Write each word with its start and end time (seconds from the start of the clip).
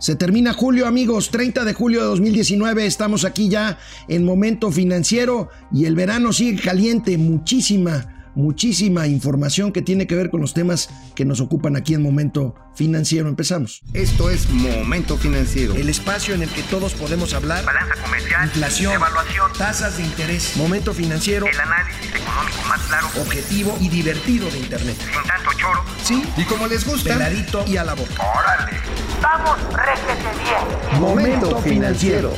Se 0.00 0.16
termina 0.16 0.54
julio, 0.54 0.86
amigos, 0.86 1.30
30 1.30 1.62
de 1.64 1.74
julio 1.74 2.00
de 2.00 2.06
2019. 2.06 2.86
Estamos 2.86 3.26
aquí 3.26 3.50
ya 3.50 3.78
en 4.08 4.24
momento 4.24 4.72
financiero 4.72 5.50
y 5.70 5.84
el 5.84 5.94
verano 5.94 6.32
sigue 6.32 6.60
caliente. 6.60 7.18
Muchísima 7.18 8.16
muchísima 8.34 9.06
información 9.06 9.72
que 9.72 9.82
tiene 9.82 10.06
que 10.06 10.14
ver 10.14 10.30
con 10.30 10.40
los 10.40 10.54
temas 10.54 10.88
que 11.14 11.24
nos 11.24 11.40
ocupan 11.40 11.76
aquí 11.76 11.94
en 11.94 12.02
Momento 12.02 12.54
Financiero. 12.74 13.28
Empezamos. 13.28 13.82
Esto 13.92 14.30
es 14.30 14.48
Momento 14.48 15.16
Financiero. 15.18 15.74
El 15.74 15.88
espacio 15.88 16.34
en 16.34 16.42
el 16.42 16.48
que 16.48 16.62
todos 16.62 16.94
podemos 16.94 17.34
hablar. 17.34 17.64
Balanza 17.64 17.94
comercial. 18.02 18.44
Inflación. 18.46 18.94
Evaluación. 18.94 19.52
Tasas 19.58 19.96
de 19.98 20.04
interés. 20.04 20.56
Momento 20.56 20.94
Financiero. 20.94 21.46
El 21.46 21.60
análisis 21.60 22.06
económico 22.08 22.62
más 22.68 22.80
claro. 22.82 23.08
Objetivo 23.20 23.76
y 23.80 23.88
divertido 23.88 24.48
de 24.50 24.58
Internet. 24.58 24.96
Sin 24.98 25.28
tanto 25.28 25.50
choro. 25.58 25.84
Sí. 26.02 26.22
Y 26.36 26.44
como 26.44 26.66
les 26.68 26.86
gusta. 26.86 27.12
Peladito 27.12 27.64
y 27.66 27.76
a 27.76 27.84
la 27.84 27.94
boca. 27.94 28.14
Órale. 28.38 28.78
Vamos, 29.22 29.58
réjete 29.74 30.28
bien. 30.42 31.00
Momento 31.00 31.58
Financiero. 31.58 32.32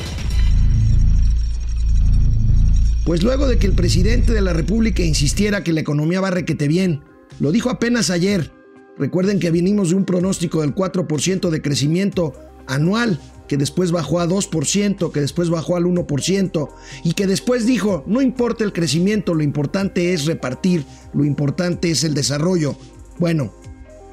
Pues 3.05 3.23
luego 3.23 3.47
de 3.47 3.59
que 3.59 3.67
el 3.67 3.75
presidente 3.75 4.33
de 4.33 4.41
la 4.41 4.53
República 4.53 5.03
insistiera 5.03 5.65
que 5.65 5.73
la 5.73 5.81
economía 5.81 6.21
va 6.21 6.31
requete 6.31 6.69
bien, 6.69 7.03
lo 7.41 7.53
dijo 7.53 7.71
apenas 7.71 8.11
ayer. 8.11 8.53
Recuerden 8.99 9.41
que 9.41 9.51
venimos 9.51 9.91
de 9.91 9.97
un 9.97 10.05
pronóstico 10.05 10.61
del 10.61 10.75
4% 10.75 11.51
de 11.51 11.63
crecimiento 11.63 12.35
anual, 12.67 13.19
que 13.49 13.57
después 13.57 13.91
bajó 13.91 14.21
a 14.21 14.29
2%, 14.29 15.13
que 15.13 15.21
después 15.21 15.51
bajó 15.51 15.77
al 15.77 15.85
1%, 15.85 16.69
y 17.05 17.13
que 17.15 17.27
después 17.27 17.67
dijo, 17.67 18.05
no 18.07 18.21
importa 18.23 18.65
el 18.65 18.73
crecimiento, 18.73 19.35
lo 19.35 19.43
importante 19.43 20.13
es 20.13 20.27
repartir, 20.27 20.85
lo 21.13 21.25
importante 21.25 21.91
es 21.91 22.05
el 22.05 22.15
desarrollo. 22.15 22.77
Bueno, 23.19 23.53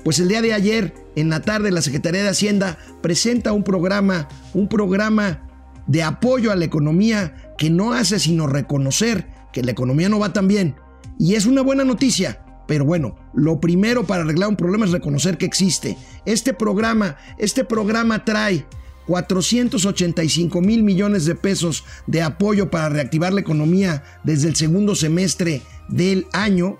pues 0.03 0.19
el 0.19 0.27
día 0.27 0.41
de 0.41 0.53
ayer, 0.53 0.93
en 1.15 1.29
la 1.29 1.41
tarde, 1.41 1.71
la 1.71 1.81
Secretaría 1.81 2.23
de 2.23 2.29
Hacienda 2.29 2.77
presenta 3.01 3.51
un 3.51 3.63
programa, 3.63 4.27
un 4.53 4.67
programa 4.67 5.47
de 5.87 6.03
apoyo 6.03 6.51
a 6.51 6.55
la 6.55 6.65
economía 6.65 7.53
que 7.57 7.69
no 7.69 7.93
hace 7.93 8.19
sino 8.19 8.47
reconocer 8.47 9.27
que 9.51 9.63
la 9.63 9.71
economía 9.71 10.09
no 10.09 10.19
va 10.19 10.33
tan 10.33 10.47
bien. 10.47 10.75
Y 11.17 11.35
es 11.35 11.45
una 11.45 11.61
buena 11.61 11.83
noticia. 11.83 12.43
Pero 12.67 12.85
bueno, 12.85 13.15
lo 13.33 13.59
primero 13.59 14.05
para 14.05 14.21
arreglar 14.21 14.49
un 14.49 14.55
problema 14.55 14.85
es 14.85 14.91
reconocer 14.91 15.39
que 15.39 15.47
existe. 15.47 15.97
Este 16.25 16.53
programa, 16.53 17.17
este 17.39 17.63
programa 17.63 18.23
trae 18.23 18.65
485 19.07 20.61
mil 20.61 20.83
millones 20.83 21.25
de 21.25 21.33
pesos 21.33 21.83
de 22.05 22.21
apoyo 22.21 22.69
para 22.69 22.89
reactivar 22.89 23.33
la 23.33 23.41
economía 23.41 24.03
desde 24.23 24.49
el 24.49 24.55
segundo 24.55 24.93
semestre 24.93 25.63
del 25.87 26.27
año. 26.31 26.77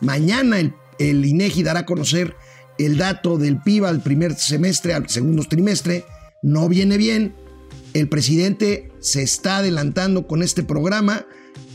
Mañana 0.00 0.58
el, 0.58 0.74
el 0.98 1.24
INEGI 1.24 1.62
dará 1.62 1.80
a 1.80 1.86
conocer 1.86 2.34
el 2.78 2.96
dato 2.96 3.38
del 3.38 3.60
PIB 3.60 3.84
al 3.84 4.00
primer 4.00 4.34
semestre, 4.34 4.94
al 4.94 5.08
segundo 5.08 5.44
trimestre. 5.44 6.04
No 6.42 6.68
viene 6.68 6.96
bien, 6.96 7.34
el 7.94 8.08
presidente 8.08 8.92
se 9.00 9.22
está 9.22 9.58
adelantando 9.58 10.26
con 10.26 10.42
este 10.42 10.62
programa. 10.62 11.26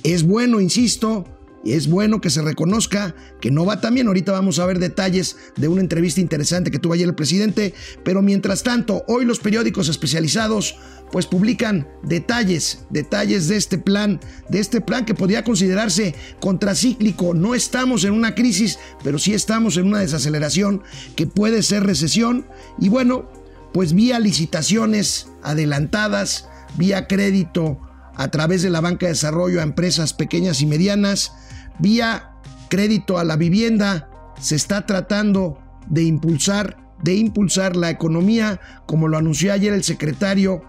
Es 0.04 0.24
bueno, 0.24 0.60
insisto, 0.60 1.26
es 1.72 1.88
bueno 1.88 2.20
que 2.20 2.30
se 2.30 2.42
reconozca 2.42 3.16
que 3.40 3.50
no 3.50 3.66
va 3.66 3.80
tan 3.80 3.94
bien. 3.94 4.08
Ahorita 4.08 4.34
vamos 4.34 4.60
a 4.60 4.66
ver 4.66 4.80
detalles 4.80 5.38
de 5.56 5.70
una 5.70 5.82
entrevista 5.82 6.20
interesante 6.20 6.72
que 6.72 6.80
tuvo 6.80 6.94
ayer 6.94 7.08
el 7.08 7.16
presidente. 7.16 7.74
Pero 8.04 8.22
mientras 8.22 8.64
tanto, 8.64 9.04
hoy 9.08 9.24
los 9.24 9.40
periódicos 9.40 9.88
especializados 9.88 10.76
pues 11.12 11.28
publican 11.28 11.88
detalles, 12.02 12.86
detalles 12.90 13.48
de 13.48 13.56
este 13.56 13.78
plan, 13.78 14.20
de 14.50 14.60
este 14.60 14.82
plan 14.82 15.06
que 15.06 15.14
podría 15.14 15.44
considerarse 15.44 16.16
contracíclico. 16.40 17.34
No 17.34 17.56
estamos 17.56 18.04
en 18.04 18.14
una 18.14 18.36
crisis, 18.36 18.80
pero 19.04 19.20
sí 19.20 19.34
estamos 19.34 19.78
en 19.78 19.86
una 19.86 20.00
desaceleración 20.00 20.82
que 21.16 21.28
puede 21.28 21.62
ser 21.62 21.84
recesión. 21.84 22.48
Y 22.80 22.90
bueno, 22.90 23.30
pues 23.74 23.94
vía 23.94 24.20
licitaciones 24.20 25.28
adelantadas, 25.44 26.48
vía 26.78 27.08
crédito 27.08 27.80
a 28.16 28.30
través 28.30 28.62
de 28.62 28.70
la 28.70 28.82
banca 28.82 29.06
de 29.06 29.14
desarrollo 29.14 29.60
a 29.60 29.64
empresas 29.64 30.14
pequeñas 30.14 30.62
y 30.62 30.66
medianas, 30.66 31.34
vía 31.80 32.34
crédito 32.70 33.18
a 33.18 33.24
la 33.24 33.36
vivienda, 33.36 34.10
se 34.40 34.56
está 34.56 34.86
tratando 34.86 35.60
de 35.88 36.04
impulsar, 36.04 36.78
de 37.04 37.14
impulsar 37.14 37.76
la 37.76 37.90
economía, 37.90 38.60
como 38.86 39.08
lo 39.08 39.18
anunció 39.18 39.54
ayer 39.54 39.74
el 39.74 39.84
secretario 39.84 40.64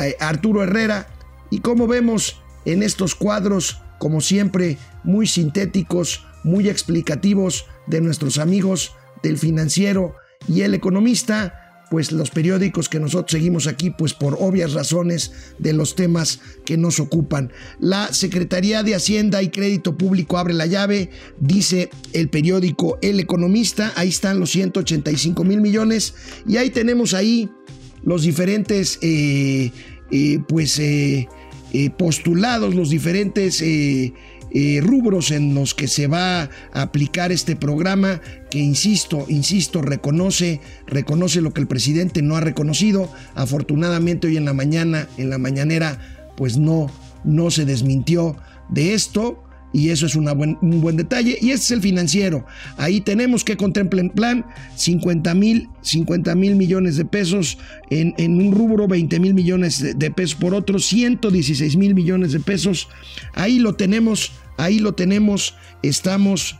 eh, 0.00 0.14
Arturo 0.20 0.62
Herrera, 0.62 1.06
y 1.50 1.60
como 1.60 1.86
vemos 1.86 2.42
en 2.64 2.82
estos 2.82 3.14
cuadros, 3.14 3.82
como 3.98 4.20
siempre, 4.20 4.78
muy 5.04 5.26
sintéticos, 5.26 6.26
muy 6.44 6.68
explicativos 6.68 7.66
de 7.86 8.00
nuestros 8.00 8.38
amigos 8.38 8.94
del 9.22 9.38
financiero 9.38 10.14
y 10.46 10.62
el 10.62 10.74
economista, 10.74 11.57
pues 11.90 12.12
los 12.12 12.30
periódicos 12.30 12.88
que 12.88 13.00
nosotros 13.00 13.32
seguimos 13.32 13.66
aquí, 13.66 13.90
pues 13.90 14.14
por 14.14 14.36
obvias 14.40 14.72
razones 14.72 15.32
de 15.58 15.72
los 15.72 15.94
temas 15.94 16.40
que 16.64 16.76
nos 16.76 17.00
ocupan. 17.00 17.52
La 17.80 18.12
Secretaría 18.12 18.82
de 18.82 18.94
Hacienda 18.94 19.42
y 19.42 19.48
Crédito 19.48 19.96
Público 19.96 20.38
abre 20.38 20.54
la 20.54 20.66
llave, 20.66 21.10
dice 21.40 21.90
el 22.12 22.28
periódico 22.28 22.98
El 23.02 23.20
Economista, 23.20 23.92
ahí 23.96 24.08
están 24.08 24.40
los 24.40 24.50
185 24.50 25.44
mil 25.44 25.60
millones 25.60 26.14
y 26.46 26.56
ahí 26.56 26.70
tenemos 26.70 27.14
ahí 27.14 27.50
los 28.02 28.22
diferentes, 28.22 28.98
eh, 29.02 29.70
eh, 30.10 30.38
pues, 30.48 30.78
eh, 30.78 31.28
postulados, 31.98 32.74
los 32.74 32.90
diferentes 32.90 33.62
eh, 34.50 34.80
rubros 34.82 35.30
en 35.30 35.54
los 35.54 35.74
que 35.74 35.88
se 35.88 36.06
va 36.06 36.42
a 36.42 36.82
aplicar 36.82 37.32
este 37.32 37.56
programa 37.56 38.20
que 38.50 38.58
insisto, 38.58 39.26
insisto, 39.28 39.82
reconoce, 39.82 40.60
reconoce 40.86 41.40
lo 41.40 41.52
que 41.52 41.60
el 41.60 41.66
presidente 41.66 42.22
no 42.22 42.36
ha 42.36 42.40
reconocido. 42.40 43.10
Afortunadamente 43.34 44.26
hoy 44.26 44.36
en 44.36 44.44
la 44.44 44.54
mañana, 44.54 45.08
en 45.16 45.30
la 45.30 45.38
mañanera, 45.38 45.98
pues 46.36 46.56
no, 46.56 46.90
no 47.24 47.50
se 47.50 47.64
desmintió 47.64 48.36
de 48.68 48.94
esto. 48.94 49.44
Y 49.72 49.90
eso 49.90 50.06
es 50.06 50.14
un 50.14 50.80
buen 50.80 50.96
detalle. 50.96 51.38
Y 51.40 51.50
este 51.50 51.64
es 51.64 51.70
el 51.72 51.82
financiero. 51.82 52.46
Ahí 52.76 53.00
tenemos 53.00 53.44
que 53.44 53.56
contempla 53.56 54.00
en 54.00 54.10
plan 54.10 54.46
50 54.76 55.34
mil 55.34 55.68
50 55.82 56.34
mil 56.34 56.56
millones 56.56 56.96
de 56.96 57.04
pesos 57.04 57.58
en, 57.90 58.14
en, 58.18 58.40
un 58.40 58.54
rubro, 58.54 58.88
20 58.88 59.20
mil 59.20 59.34
millones 59.34 59.80
de, 59.80 59.94
de, 59.94 60.10
pesos 60.10 60.34
por 60.34 60.54
otro, 60.54 60.78
116 60.78 61.76
mil 61.76 61.94
millones 61.94 62.32
de 62.32 62.40
pesos. 62.40 62.88
Ahí 63.34 63.58
lo 63.58 63.74
tenemos, 63.74 64.32
ahí 64.56 64.78
lo 64.78 64.94
tenemos. 64.94 65.54
Estamos 65.82 66.58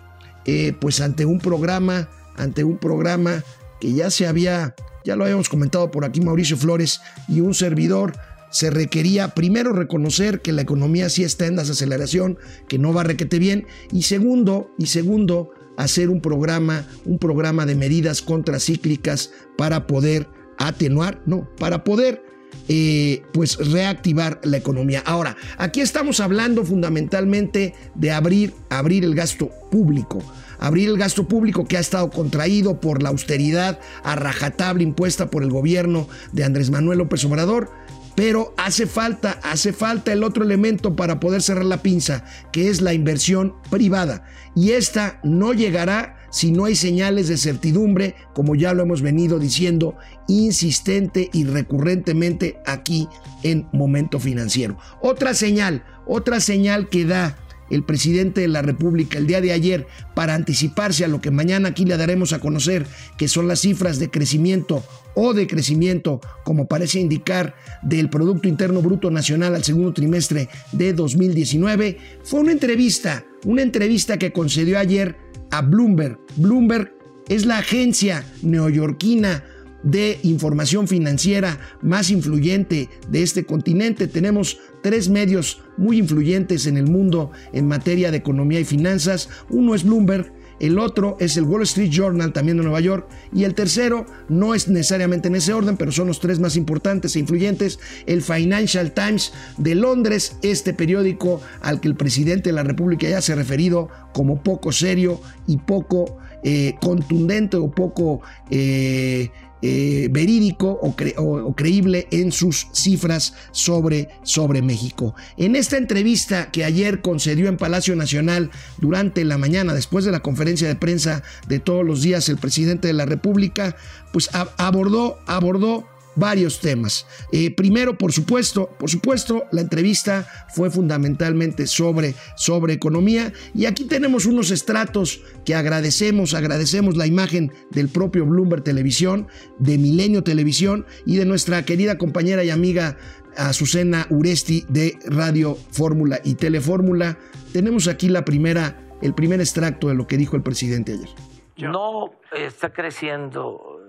eh, 0.50 0.72
pues 0.80 1.02
ante 1.02 1.26
un 1.26 1.40
programa, 1.40 2.08
ante 2.36 2.64
un 2.64 2.78
programa 2.78 3.44
que 3.82 3.92
ya 3.92 4.10
se 4.10 4.26
había, 4.26 4.74
ya 5.04 5.14
lo 5.14 5.24
habíamos 5.24 5.50
comentado 5.50 5.90
por 5.90 6.06
aquí 6.06 6.22
Mauricio 6.22 6.56
Flores 6.56 7.02
y 7.28 7.40
un 7.40 7.52
servidor 7.52 8.14
se 8.50 8.70
requería 8.70 9.34
primero 9.34 9.72
reconocer 9.72 10.40
que 10.40 10.52
la 10.52 10.62
economía 10.62 11.08
sí 11.08 11.24
está 11.24 11.46
en 11.46 11.56
desaceleración, 11.56 12.38
que 12.68 12.78
no 12.78 12.92
va 12.92 13.02
requete 13.02 13.38
bien, 13.38 13.66
y 13.92 14.02
segundo, 14.02 14.70
y 14.78 14.86
segundo, 14.86 15.50
hacer 15.76 16.10
un 16.10 16.20
programa, 16.20 16.86
un 17.04 17.18
programa 17.18 17.64
de 17.64 17.76
medidas 17.76 18.20
contracíclicas 18.22 19.30
para 19.56 19.86
poder 19.86 20.28
atenuar, 20.58 21.22
no, 21.24 21.48
para 21.58 21.84
poder 21.84 22.24
eh, 22.68 23.22
pues 23.32 23.56
reactivar 23.56 24.40
la 24.42 24.56
economía. 24.56 25.02
Ahora, 25.06 25.36
aquí 25.56 25.80
estamos 25.80 26.20
hablando 26.20 26.64
fundamentalmente 26.64 27.74
de 27.94 28.10
abrir, 28.10 28.54
abrir 28.68 29.04
el 29.04 29.14
gasto 29.14 29.50
público. 29.70 30.22
Abrir 30.58 30.88
el 30.88 30.98
gasto 30.98 31.28
público 31.28 31.66
que 31.66 31.76
ha 31.76 31.80
estado 31.80 32.10
contraído 32.10 32.80
por 32.80 33.00
la 33.00 33.10
austeridad 33.10 33.78
a 34.02 34.16
rajatable 34.16 34.82
impuesta 34.82 35.30
por 35.30 35.44
el 35.44 35.50
gobierno 35.50 36.08
de 36.32 36.42
Andrés 36.42 36.70
Manuel 36.70 36.98
López 36.98 37.24
Obrador 37.24 37.70
pero 38.18 38.52
hace 38.56 38.88
falta, 38.88 39.38
hace 39.44 39.72
falta 39.72 40.12
el 40.12 40.24
otro 40.24 40.42
elemento 40.42 40.96
para 40.96 41.20
poder 41.20 41.40
cerrar 41.40 41.66
la 41.66 41.82
pinza, 41.82 42.24
que 42.50 42.68
es 42.68 42.80
la 42.80 42.92
inversión 42.92 43.54
privada. 43.70 44.24
Y 44.56 44.72
esta 44.72 45.20
no 45.22 45.52
llegará 45.52 46.16
si 46.32 46.50
no 46.50 46.64
hay 46.64 46.74
señales 46.74 47.28
de 47.28 47.36
certidumbre, 47.36 48.16
como 48.34 48.56
ya 48.56 48.74
lo 48.74 48.82
hemos 48.82 49.02
venido 49.02 49.38
diciendo 49.38 49.96
insistente 50.26 51.30
y 51.32 51.44
recurrentemente 51.44 52.58
aquí 52.66 53.06
en 53.44 53.68
Momento 53.72 54.18
Financiero. 54.18 54.78
Otra 55.00 55.32
señal, 55.32 55.84
otra 56.04 56.40
señal 56.40 56.88
que 56.88 57.04
da 57.04 57.38
el 57.70 57.82
presidente 57.82 58.40
de 58.40 58.48
la 58.48 58.62
República 58.62 59.18
el 59.18 59.26
día 59.26 59.40
de 59.40 59.52
ayer 59.52 59.86
para 60.14 60.34
anticiparse 60.34 61.04
a 61.04 61.08
lo 61.08 61.20
que 61.20 61.30
mañana 61.30 61.68
aquí 61.68 61.84
le 61.84 61.96
daremos 61.96 62.32
a 62.32 62.40
conocer, 62.40 62.86
que 63.16 63.28
son 63.28 63.48
las 63.48 63.60
cifras 63.60 63.98
de 63.98 64.10
crecimiento 64.10 64.84
o 65.14 65.34
de 65.34 65.46
crecimiento, 65.46 66.20
como 66.44 66.68
parece 66.68 67.00
indicar, 67.00 67.54
del 67.82 68.08
Producto 68.08 68.48
Interno 68.48 68.82
Bruto 68.82 69.10
Nacional 69.10 69.54
al 69.54 69.64
segundo 69.64 69.92
trimestre 69.92 70.48
de 70.72 70.92
2019, 70.92 71.98
fue 72.22 72.40
una 72.40 72.52
entrevista, 72.52 73.24
una 73.44 73.62
entrevista 73.62 74.18
que 74.18 74.32
concedió 74.32 74.78
ayer 74.78 75.16
a 75.50 75.62
Bloomberg. 75.62 76.18
Bloomberg 76.36 76.92
es 77.28 77.46
la 77.46 77.58
agencia 77.58 78.24
neoyorquina 78.42 79.44
de 79.82 80.18
información 80.22 80.88
financiera 80.88 81.58
más 81.82 82.10
influyente 82.10 82.88
de 83.08 83.22
este 83.22 83.44
continente. 83.44 84.08
Tenemos 84.08 84.58
tres 84.82 85.08
medios 85.08 85.62
muy 85.76 85.98
influyentes 85.98 86.66
en 86.66 86.76
el 86.76 86.86
mundo 86.86 87.30
en 87.52 87.68
materia 87.68 88.10
de 88.10 88.18
economía 88.18 88.60
y 88.60 88.64
finanzas. 88.64 89.28
Uno 89.48 89.74
es 89.74 89.84
Bloomberg, 89.84 90.32
el 90.60 90.78
otro 90.78 91.16
es 91.20 91.36
el 91.36 91.44
Wall 91.44 91.62
Street 91.62 91.90
Journal, 91.90 92.32
también 92.32 92.56
de 92.56 92.64
Nueva 92.64 92.80
York, 92.80 93.08
y 93.32 93.44
el 93.44 93.54
tercero 93.54 94.06
no 94.28 94.54
es 94.54 94.68
necesariamente 94.68 95.28
en 95.28 95.36
ese 95.36 95.52
orden, 95.52 95.76
pero 95.76 95.92
son 95.92 96.08
los 96.08 96.20
tres 96.20 96.40
más 96.40 96.56
importantes 96.56 97.14
e 97.14 97.20
influyentes, 97.20 97.78
el 98.06 98.22
Financial 98.22 98.92
Times 98.92 99.32
de 99.56 99.74
Londres, 99.74 100.36
este 100.42 100.74
periódico 100.74 101.40
al 101.60 101.80
que 101.80 101.88
el 101.88 101.94
presidente 101.94 102.50
de 102.50 102.54
la 102.54 102.64
República 102.64 103.08
ya 103.08 103.20
se 103.20 103.32
ha 103.32 103.36
referido 103.36 103.88
como 104.12 104.42
poco 104.42 104.72
serio 104.72 105.20
y 105.46 105.58
poco 105.58 106.18
eh, 106.42 106.74
contundente 106.80 107.56
o 107.56 107.70
poco... 107.70 108.20
Eh, 108.50 109.30
eh, 109.62 110.08
verídico 110.10 110.78
o, 110.80 111.54
creíble 111.54 112.06
en 112.10 112.32
sus 112.32 112.68
cifras 112.72 113.34
sobre, 113.50 114.08
sobre 114.22 114.62
México. 114.62 115.14
En 115.36 115.56
esta 115.56 115.76
entrevista 115.76 116.50
que 116.50 116.64
ayer 116.64 117.00
concedió 117.00 117.48
en 117.48 117.56
Palacio 117.56 117.96
Nacional 117.96 118.50
durante 118.78 119.24
la 119.24 119.38
mañana, 119.38 119.74
después 119.74 120.04
de 120.04 120.12
la 120.12 120.20
conferencia 120.20 120.68
de 120.68 120.76
prensa 120.76 121.22
de 121.48 121.58
todos 121.58 121.84
los 121.84 122.02
días, 122.02 122.28
el 122.28 122.38
presidente 122.38 122.88
de 122.88 122.94
la 122.94 123.06
República, 123.06 123.76
pues 124.12 124.30
abordó, 124.32 125.18
abordó 125.26 125.86
varios 126.18 126.60
temas. 126.60 127.06
Eh, 127.32 127.54
primero, 127.54 127.96
por 127.96 128.12
supuesto, 128.12 128.70
por 128.78 128.90
supuesto, 128.90 129.44
la 129.52 129.60
entrevista 129.60 130.26
fue 130.54 130.70
fundamentalmente 130.70 131.66
sobre, 131.66 132.14
sobre 132.36 132.74
economía 132.74 133.32
y 133.54 133.66
aquí 133.66 133.84
tenemos 133.84 134.26
unos 134.26 134.50
estratos 134.50 135.22
que 135.44 135.54
agradecemos, 135.54 136.34
agradecemos 136.34 136.96
la 136.96 137.06
imagen 137.06 137.52
del 137.70 137.88
propio 137.88 138.26
Bloomberg 138.26 138.62
Televisión, 138.62 139.28
de 139.58 139.78
Milenio 139.78 140.24
Televisión 140.24 140.86
y 141.06 141.16
de 141.16 141.24
nuestra 141.24 141.64
querida 141.64 141.98
compañera 141.98 142.44
y 142.44 142.50
amiga 142.50 142.96
Azucena 143.36 144.06
Uresti 144.10 144.64
de 144.68 144.98
Radio 145.06 145.56
Fórmula 145.70 146.20
y 146.24 146.34
Telefórmula. 146.34 147.18
Tenemos 147.52 147.86
aquí 147.86 148.08
la 148.08 148.24
primera, 148.24 148.76
el 149.00 149.14
primer 149.14 149.40
extracto 149.40 149.88
de 149.88 149.94
lo 149.94 150.06
que 150.06 150.16
dijo 150.16 150.36
el 150.36 150.42
presidente 150.42 150.92
ayer. 150.92 151.08
No 151.56 152.12
está 152.32 152.72
creciendo 152.72 153.80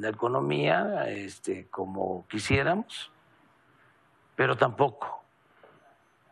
la 0.00 0.08
economía 0.08 1.04
este, 1.08 1.68
como 1.68 2.26
quisiéramos, 2.28 3.12
pero 4.34 4.56
tampoco 4.56 5.22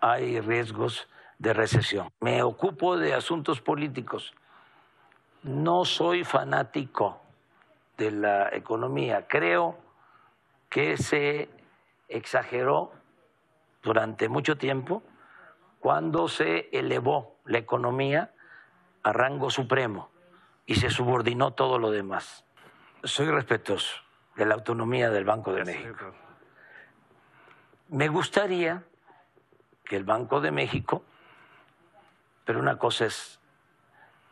hay 0.00 0.40
riesgos 0.40 1.06
de 1.38 1.52
recesión. 1.52 2.10
Me 2.20 2.42
ocupo 2.42 2.96
de 2.96 3.12
asuntos 3.12 3.60
políticos. 3.60 4.32
No 5.42 5.84
soy 5.84 6.24
fanático 6.24 7.20
de 7.98 8.10
la 8.10 8.48
economía. 8.54 9.26
Creo 9.28 9.78
que 10.70 10.96
se 10.96 11.50
exageró 12.08 12.92
durante 13.82 14.30
mucho 14.30 14.56
tiempo 14.56 15.02
cuando 15.78 16.28
se 16.28 16.70
elevó 16.72 17.36
la 17.44 17.58
economía 17.58 18.32
a 19.02 19.12
rango 19.12 19.50
supremo 19.50 20.08
y 20.64 20.76
se 20.76 20.88
subordinó 20.88 21.52
todo 21.52 21.78
lo 21.78 21.90
demás 21.90 22.47
soy 23.04 23.26
respetuoso 23.26 23.94
de 24.36 24.46
la 24.46 24.54
autonomía 24.54 25.10
del 25.10 25.24
Banco 25.24 25.52
de 25.52 25.64
México. 25.64 26.14
Me 27.88 28.08
gustaría 28.08 28.84
que 29.84 29.96
el 29.96 30.04
Banco 30.04 30.40
de 30.40 30.50
México, 30.50 31.02
pero 32.44 32.60
una 32.60 32.78
cosa 32.78 33.06
es 33.06 33.40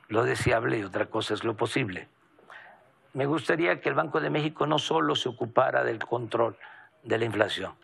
lo 0.09 0.25
deseable 0.25 0.79
y 0.79 0.83
otra 0.85 1.07
cosa 1.07 1.35
es 1.35 1.45
lo 1.45 1.57
posible. 1.57 2.09
Me 3.15 3.27
gustaría 3.27 3.81
que 3.81 3.89
el 3.89 3.95
Banco 3.95 4.21
de 4.21 4.31
México 4.31 4.67
no 4.67 4.79
solo 4.79 5.15
se 5.15 5.29
ocupara 5.29 5.85
del 5.85 5.99
control 5.99 6.57
de 7.03 7.19
la 7.19 7.25
inflación, 7.25 7.75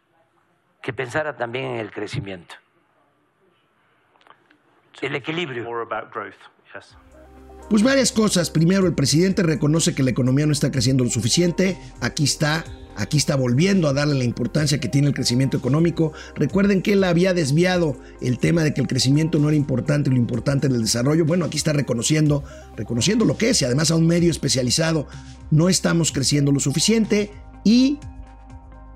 que 0.82 0.92
pensara 0.92 1.36
también 1.36 1.64
en 1.66 1.80
el 1.80 1.90
crecimiento, 1.90 2.54
el 5.00 5.14
equilibrio. 5.16 5.64
Pues 7.72 7.82
varias 7.82 8.12
cosas. 8.12 8.50
Primero, 8.50 8.86
el 8.86 8.92
presidente 8.92 9.42
reconoce 9.42 9.94
que 9.94 10.02
la 10.02 10.10
economía 10.10 10.44
no 10.44 10.52
está 10.52 10.70
creciendo 10.70 11.04
lo 11.04 11.10
suficiente. 11.10 11.78
Aquí 12.00 12.24
está 12.24 12.66
Aquí 12.96 13.16
está 13.16 13.34
volviendo 13.34 13.88
a 13.88 13.94
darle 13.94 14.14
la 14.14 14.24
importancia 14.24 14.78
que 14.78 14.90
tiene 14.90 15.08
el 15.08 15.14
crecimiento 15.14 15.56
económico. 15.56 16.12
Recuerden 16.34 16.82
que 16.82 16.92
él 16.92 17.02
había 17.02 17.32
desviado 17.32 17.96
el 18.20 18.38
tema 18.38 18.62
de 18.62 18.74
que 18.74 18.82
el 18.82 18.88
crecimiento 18.88 19.38
no 19.38 19.48
era 19.48 19.56
importante, 19.56 20.10
lo 20.10 20.16
importante 20.16 20.66
en 20.66 20.74
el 20.74 20.82
desarrollo. 20.82 21.24
Bueno, 21.24 21.46
aquí 21.46 21.56
está 21.56 21.72
reconociendo, 21.72 22.44
reconociendo 22.76 23.24
lo 23.24 23.38
que 23.38 23.48
es 23.48 23.62
y 23.62 23.64
además 23.64 23.90
a 23.90 23.96
un 23.96 24.06
medio 24.06 24.30
especializado. 24.30 25.06
No 25.50 25.70
estamos 25.70 26.12
creciendo 26.12 26.52
lo 26.52 26.60
suficiente 26.60 27.30
y 27.64 27.98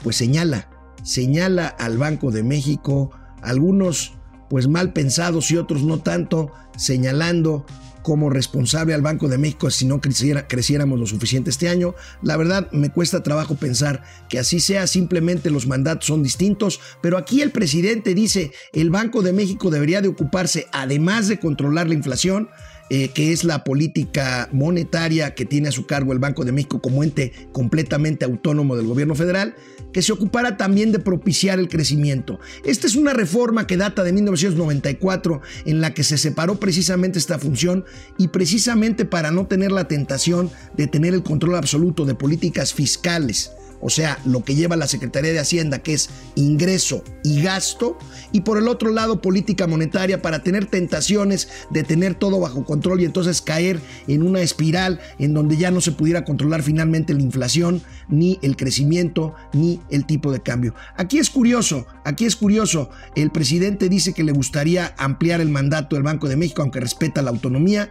pues 0.03 0.17
señala, 0.17 0.69
señala 1.03 1.67
al 1.67 1.97
Banco 1.97 2.31
de 2.31 2.43
México, 2.43 3.11
algunos 3.41 4.13
pues 4.51 4.69
mal 4.69 4.93
pensados 4.93 5.51
y 5.51 5.57
otros 5.57 5.83
no 5.83 6.01
tanto, 6.01 6.53
señalando 6.77 7.65
como 8.07 8.31
responsable 8.31 8.95
al 8.95 9.03
Banco 9.03 9.27
de 9.27 9.37
México 9.37 9.69
si 9.69 9.85
no 9.85 10.01
creciera, 10.01 10.47
creciéramos 10.47 10.97
lo 10.97 11.07
suficiente 11.07 11.51
este 11.51 11.69
año. 11.69 11.97
La 12.23 12.37
verdad 12.37 12.71
me 12.71 12.93
cuesta 12.93 13.25
trabajo 13.25 13.57
pensar 13.57 14.05
que 14.29 14.39
así 14.39 14.61
sea, 14.61 14.87
simplemente 14.87 15.51
los 15.51 15.67
mandatos 15.67 16.07
son 16.07 16.23
distintos, 16.23 16.79
pero 17.03 17.19
aquí 17.19 17.43
el 17.43 17.51
presidente 17.51 18.15
dice 18.15 18.53
el 18.73 18.91
Banco 18.91 19.23
de 19.23 19.33
México 19.33 19.71
debería 19.71 20.03
de 20.03 20.09
ocuparse, 20.09 20.69
además 20.71 21.27
de 21.27 21.41
controlar 21.41 21.89
la 21.89 21.95
inflación, 21.95 22.49
eh, 22.89 23.09
que 23.09 23.33
es 23.33 23.45
la 23.45 23.65
política 23.65 24.49
monetaria 24.53 25.35
que 25.35 25.45
tiene 25.45 25.69
a 25.69 25.73
su 25.73 25.87
cargo 25.87 26.13
el 26.13 26.19
Banco 26.19 26.45
de 26.45 26.53
México 26.53 26.81
como 26.81 27.03
ente 27.03 27.33
completamente 27.53 28.25
autónomo 28.25 28.77
del 28.77 28.87
gobierno 28.87 29.15
federal, 29.15 29.55
que 29.93 30.03
se 30.03 30.13
ocupara 30.13 30.57
también 30.57 30.93
de 30.93 30.99
propiciar 30.99 31.59
el 31.59 31.69
crecimiento. 31.69 32.39
Esta 32.65 32.87
es 32.87 32.97
una 32.97 33.13
reforma 33.13 33.67
que 33.67 33.77
data 33.77 34.05
de 34.05 34.13
1994 34.13 35.41
en 35.65 35.81
la 35.81 35.95
que 35.95 36.05
se 36.05 36.19
separó 36.19 36.61
precisamente 36.61 37.19
esta 37.19 37.39
función 37.39 37.85
y 38.19 38.29
precisamente 38.29 39.05
para 39.05 39.31
no 39.31 39.47
tener 39.47 39.73
la 39.73 39.89
tentación 39.89 40.51
de 40.77 40.87
tener 40.87 41.15
el 41.15 41.23
control 41.23 41.57
absoluto 41.57 42.05
de 42.05 42.15
políticas 42.15 42.75
fiscales 42.75 43.53
o 43.81 43.91
sea, 43.91 44.19
lo 44.25 44.45
que 44.45 44.55
lleva 44.55 44.77
la 44.77 44.87
Secretaría 44.87 45.33
de 45.33 45.39
Hacienda, 45.39 45.81
que 45.81 45.95
es 45.95 46.11
ingreso 46.35 47.05
y 47.25 47.43
gasto, 47.43 47.99
y 48.33 48.43
por 48.43 48.59
el 48.59 48.69
otro 48.69 48.91
lado 48.91 49.21
política 49.21 49.67
monetaria 49.67 50.23
para 50.23 50.43
tener 50.43 50.67
tentaciones 50.67 51.49
de 51.71 51.83
tener 51.83 52.15
todo 52.15 52.41
bajo 52.41 52.65
control 52.65 53.01
y 53.01 53.05
entonces 53.05 53.43
caer 53.43 53.81
en 54.09 54.23
una 54.23 54.41
espiral 54.41 55.01
en 55.19 55.35
donde 55.35 55.57
ya 55.57 55.71
no 55.71 55.81
se 55.81 55.93
pudiera 55.93 56.25
controlar 56.25 56.63
finalmente 56.63 57.15
la 57.15 57.23
inflación, 57.23 57.83
ni 58.09 58.39
el 58.43 58.57
crecimiento, 58.57 59.35
ni 59.53 59.81
el 59.91 60.07
tipo 60.07 60.33
de 60.33 60.41
cambio. 60.41 60.75
Aquí 60.97 61.19
es 61.19 61.31
curioso, 61.31 61.87
aquí 62.05 62.25
es 62.25 62.37
curioso, 62.37 62.91
el 63.15 63.31
presidente 63.31 63.89
dice 63.89 64.13
que 64.13 64.25
le 64.25 64.33
gustaría 64.33 64.95
ampliar 64.99 65.41
el 65.41 65.49
mandato 65.49 65.97
del 65.97 66.03
Banco 66.03 66.29
de 66.29 66.37
México, 66.37 66.63
aunque 66.63 66.81
respeta 66.81 67.23
la 67.23 67.31
autonomía, 67.31 67.91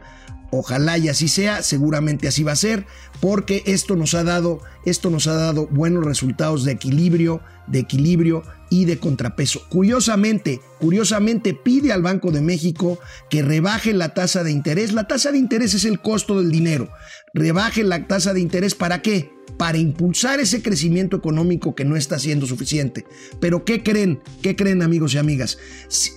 Ojalá 0.51 0.97
y 0.97 1.09
así 1.09 1.27
sea, 1.27 1.63
seguramente 1.63 2.27
así 2.27 2.44
va 2.44 2.53
a 2.53 2.57
ser, 2.57 2.86
porque 3.19 3.63
esto 3.65 3.95
nos 3.95 4.13
ha 4.13 4.24
dado, 4.24 4.62
esto 4.86 5.09
nos 5.09 5.27
ha 5.27 5.33
dado 5.33 5.68
buenos 5.68 6.06
resultados 6.06 6.63
de 6.63 6.71
equilibrio, 6.71 7.41
de 7.67 7.79
equilibrio 7.79 8.43
y 8.70 8.86
de 8.86 9.00
contrapeso. 9.00 9.62
Curiosamente, 9.70 10.62
curiosamente 10.79 11.53
pide 11.53 11.91
al 11.91 12.01
Banco 12.01 12.31
de 12.31 12.41
México 12.41 13.00
que 13.29 13.41
rebaje 13.41 13.93
la 13.93 14.13
tasa 14.13 14.43
de 14.43 14.51
interés. 14.51 14.93
La 14.93 15.08
tasa 15.08 15.31
de 15.31 15.38
interés 15.38 15.74
es 15.74 15.86
el 15.86 16.00
costo 16.00 16.39
del 16.39 16.51
dinero. 16.51 16.89
Rebaje 17.36 17.84
la 17.84 18.08
tasa 18.08 18.34
de 18.34 18.39
interés 18.39 18.75
para 18.75 19.01
qué? 19.01 19.36
para 19.58 19.77
impulsar 19.77 20.39
ese 20.39 20.62
crecimiento 20.62 21.15
económico 21.15 21.75
que 21.75 21.86
no 21.86 21.96
está 21.96 22.20
siendo 22.20 22.46
suficiente. 22.46 23.06
Pero 23.39 23.63
¿qué 23.63 23.84
creen? 23.84 24.20
¿Qué 24.42 24.56
creen 24.56 24.82
amigos 24.82 25.13
y 25.13 25.18
amigas? 25.18 25.58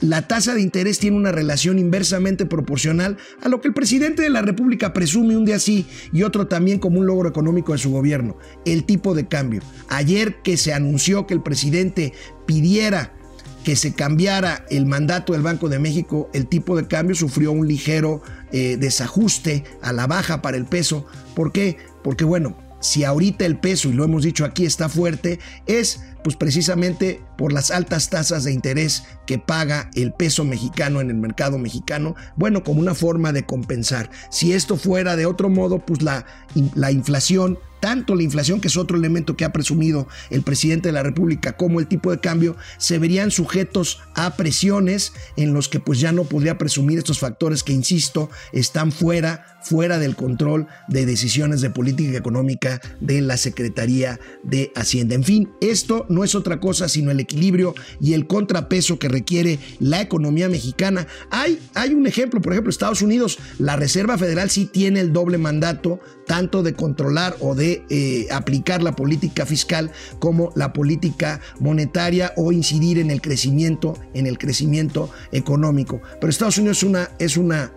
La 0.00 0.26
tasa 0.26 0.54
de 0.54 0.60
interés 0.60 0.98
tiene 0.98 1.16
una 1.16 1.32
relación 1.32 1.78
inversamente 1.78 2.46
proporcional 2.46 3.16
a 3.40 3.48
lo 3.48 3.60
que 3.60 3.68
el 3.68 3.74
presidente 3.74 4.22
de 4.22 4.30
la 4.30 4.42
República 4.42 4.92
presume 4.92 5.36
un 5.36 5.44
día 5.44 5.58
sí 5.58 5.86
y 6.12 6.22
otro 6.22 6.48
también 6.48 6.78
como 6.78 6.98
un 6.98 7.06
logro 7.06 7.28
económico 7.28 7.72
de 7.72 7.78
su 7.78 7.90
gobierno, 7.90 8.36
el 8.64 8.84
tipo 8.84 9.14
de 9.14 9.28
cambio. 9.28 9.62
Ayer 9.88 10.42
que 10.42 10.56
se 10.56 10.72
anunció 10.72 11.26
que 11.26 11.34
el 11.34 11.42
presidente 11.42 12.12
pidiera 12.46 13.17
que 13.64 13.76
se 13.76 13.92
cambiara 13.92 14.64
el 14.70 14.86
mandato 14.86 15.32
del 15.32 15.42
Banco 15.42 15.68
de 15.68 15.78
México, 15.78 16.30
el 16.32 16.46
tipo 16.46 16.76
de 16.76 16.86
cambio 16.86 17.14
sufrió 17.14 17.52
un 17.52 17.68
ligero 17.68 18.22
eh, 18.52 18.76
desajuste 18.78 19.64
a 19.82 19.92
la 19.92 20.06
baja 20.06 20.42
para 20.42 20.56
el 20.56 20.64
peso. 20.64 21.06
¿Por 21.34 21.52
qué? 21.52 21.76
Porque 22.02 22.24
bueno, 22.24 22.56
si 22.80 23.04
ahorita 23.04 23.44
el 23.44 23.58
peso, 23.58 23.88
y 23.88 23.92
lo 23.92 24.04
hemos 24.04 24.22
dicho 24.22 24.44
aquí, 24.44 24.64
está 24.64 24.88
fuerte, 24.88 25.38
es 25.66 26.00
pues 26.22 26.36
precisamente 26.36 27.20
por 27.36 27.52
las 27.52 27.70
altas 27.70 28.10
tasas 28.10 28.44
de 28.44 28.52
interés 28.52 29.04
que 29.26 29.38
paga 29.38 29.90
el 29.94 30.12
peso 30.12 30.44
mexicano 30.44 31.00
en 31.00 31.10
el 31.10 31.16
mercado 31.16 31.58
mexicano, 31.58 32.14
bueno, 32.36 32.62
como 32.64 32.80
una 32.80 32.94
forma 32.94 33.32
de 33.32 33.44
compensar. 33.44 34.10
Si 34.30 34.52
esto 34.52 34.76
fuera 34.76 35.16
de 35.16 35.26
otro 35.26 35.48
modo, 35.48 35.78
pues 35.78 36.02
la, 36.02 36.26
la 36.74 36.90
inflación 36.90 37.58
tanto 37.80 38.14
la 38.14 38.22
inflación, 38.22 38.60
que 38.60 38.68
es 38.68 38.76
otro 38.76 38.96
elemento 38.96 39.36
que 39.36 39.44
ha 39.44 39.52
presumido 39.52 40.08
el 40.30 40.42
presidente 40.42 40.88
de 40.88 40.92
la 40.92 41.02
República, 41.02 41.56
como 41.56 41.80
el 41.80 41.86
tipo 41.86 42.10
de 42.10 42.20
cambio, 42.20 42.56
se 42.78 42.98
verían 42.98 43.30
sujetos 43.30 44.00
a 44.14 44.36
presiones 44.36 45.12
en 45.36 45.52
los 45.52 45.68
que 45.68 45.80
pues 45.80 46.00
ya 46.00 46.12
no 46.12 46.24
podría 46.24 46.58
presumir 46.58 46.98
estos 46.98 47.18
factores 47.18 47.62
que, 47.62 47.72
insisto, 47.72 48.30
están 48.52 48.92
fuera, 48.92 49.58
fuera 49.62 49.98
del 49.98 50.16
control 50.16 50.66
de 50.88 51.06
decisiones 51.06 51.60
de 51.60 51.70
política 51.70 52.16
económica 52.16 52.80
de 53.00 53.20
la 53.20 53.36
Secretaría 53.36 54.18
de 54.42 54.72
Hacienda. 54.74 55.14
En 55.14 55.24
fin, 55.24 55.50
esto 55.60 56.06
no 56.08 56.24
es 56.24 56.34
otra 56.34 56.60
cosa 56.60 56.88
sino 56.88 57.10
el 57.10 57.20
equilibrio 57.20 57.74
y 58.00 58.12
el 58.12 58.26
contrapeso 58.26 58.98
que 58.98 59.08
requiere 59.08 59.58
la 59.78 60.00
economía 60.00 60.48
mexicana. 60.48 61.06
Hay, 61.30 61.58
hay 61.74 61.94
un 61.94 62.06
ejemplo, 62.06 62.40
por 62.40 62.52
ejemplo, 62.52 62.70
Estados 62.70 63.02
Unidos, 63.02 63.38
la 63.58 63.76
Reserva 63.76 64.18
Federal 64.18 64.50
sí 64.50 64.66
tiene 64.66 65.00
el 65.00 65.12
doble 65.12 65.38
mandato, 65.38 66.00
tanto 66.28 66.62
de 66.62 66.74
controlar 66.74 67.36
o 67.40 67.56
de 67.56 67.84
eh, 67.90 68.28
aplicar 68.30 68.82
la 68.82 68.94
política 68.94 69.46
fiscal 69.46 69.90
como 70.20 70.52
la 70.54 70.72
política 70.72 71.40
monetaria 71.58 72.32
o 72.36 72.52
incidir 72.52 72.98
en 72.98 73.10
el 73.10 73.20
crecimiento, 73.20 73.98
en 74.14 74.28
el 74.28 74.38
crecimiento 74.38 75.10
económico. 75.32 76.00
Pero 76.20 76.30
Estados 76.30 76.58
Unidos 76.58 76.76
es 76.76 76.82
una, 76.84 77.10
es 77.18 77.36
una 77.36 77.72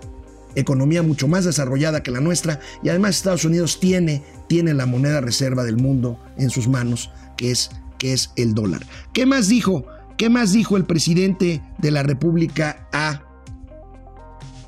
economía 0.53 1.01
mucho 1.01 1.27
más 1.27 1.45
desarrollada 1.45 2.03
que 2.03 2.11
la 2.11 2.19
nuestra 2.19 2.59
y 2.83 2.89
además 2.89 3.15
Estados 3.15 3.45
Unidos 3.45 3.79
tiene, 3.79 4.21
tiene 4.47 4.73
la 4.73 4.85
moneda 4.85 5.21
reserva 5.21 5.63
del 5.63 5.77
mundo 5.77 6.19
en 6.37 6.49
sus 6.49 6.67
manos, 6.67 7.09
que 7.37 7.51
es, 7.51 7.71
que 7.97 8.13
es 8.13 8.31
el 8.35 8.53
dólar. 8.53 8.85
¿Qué 9.13 9.25
más 9.25 9.47
dijo? 9.47 9.85
¿Qué 10.17 10.29
más 10.29 10.51
dijo 10.51 10.75
el 10.75 10.83
presidente 10.83 11.63
de 11.77 11.91
la 11.91 12.03
República 12.03 12.87
a 12.91 13.23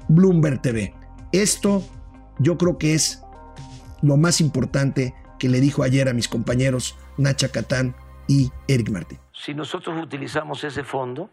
Bloomberg 0.08 0.62
TV? 0.62 0.96
Esto 1.34 1.84
yo 2.40 2.58
creo 2.58 2.78
que 2.78 2.96
es 2.96 3.20
lo 4.03 4.17
más 4.17 4.41
importante 4.41 5.15
que 5.39 5.50
le 5.50 5.60
dijo 5.60 5.81
ayer 5.81 6.07
a 6.10 6.13
mis 6.13 6.27
compañeros 6.27 6.95
Nacha 7.17 7.50
Catán 7.50 7.95
y 8.27 8.51
Eric 8.67 8.89
Martín. 8.89 9.19
Si 9.33 9.53
nosotros 9.53 10.00
utilizamos 10.01 10.63
ese 10.63 10.83
fondo, 10.83 11.29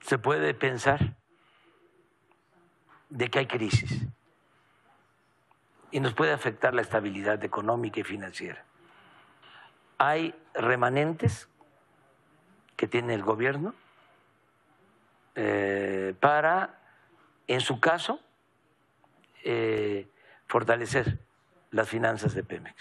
se 0.00 0.18
puede 0.18 0.54
pensar 0.54 1.14
de 3.10 3.28
que 3.28 3.38
hay 3.38 3.46
crisis 3.46 4.06
y 5.90 6.00
nos 6.00 6.14
puede 6.14 6.32
afectar 6.32 6.74
la 6.74 6.82
estabilidad 6.82 7.44
económica 7.44 8.00
y 8.00 8.04
financiera. 8.04 8.64
Hay 9.98 10.34
remanentes 10.54 11.48
que 12.76 12.88
tiene 12.88 13.14
el 13.14 13.22
gobierno 13.22 13.74
eh, 15.34 16.14
para, 16.18 16.80
en 17.46 17.60
su 17.60 17.78
caso, 17.78 18.18
eh, 19.44 20.08
fortalecer 20.52 21.18
las 21.70 21.88
finanzas 21.88 22.34
de 22.34 22.44
Pemex. 22.44 22.74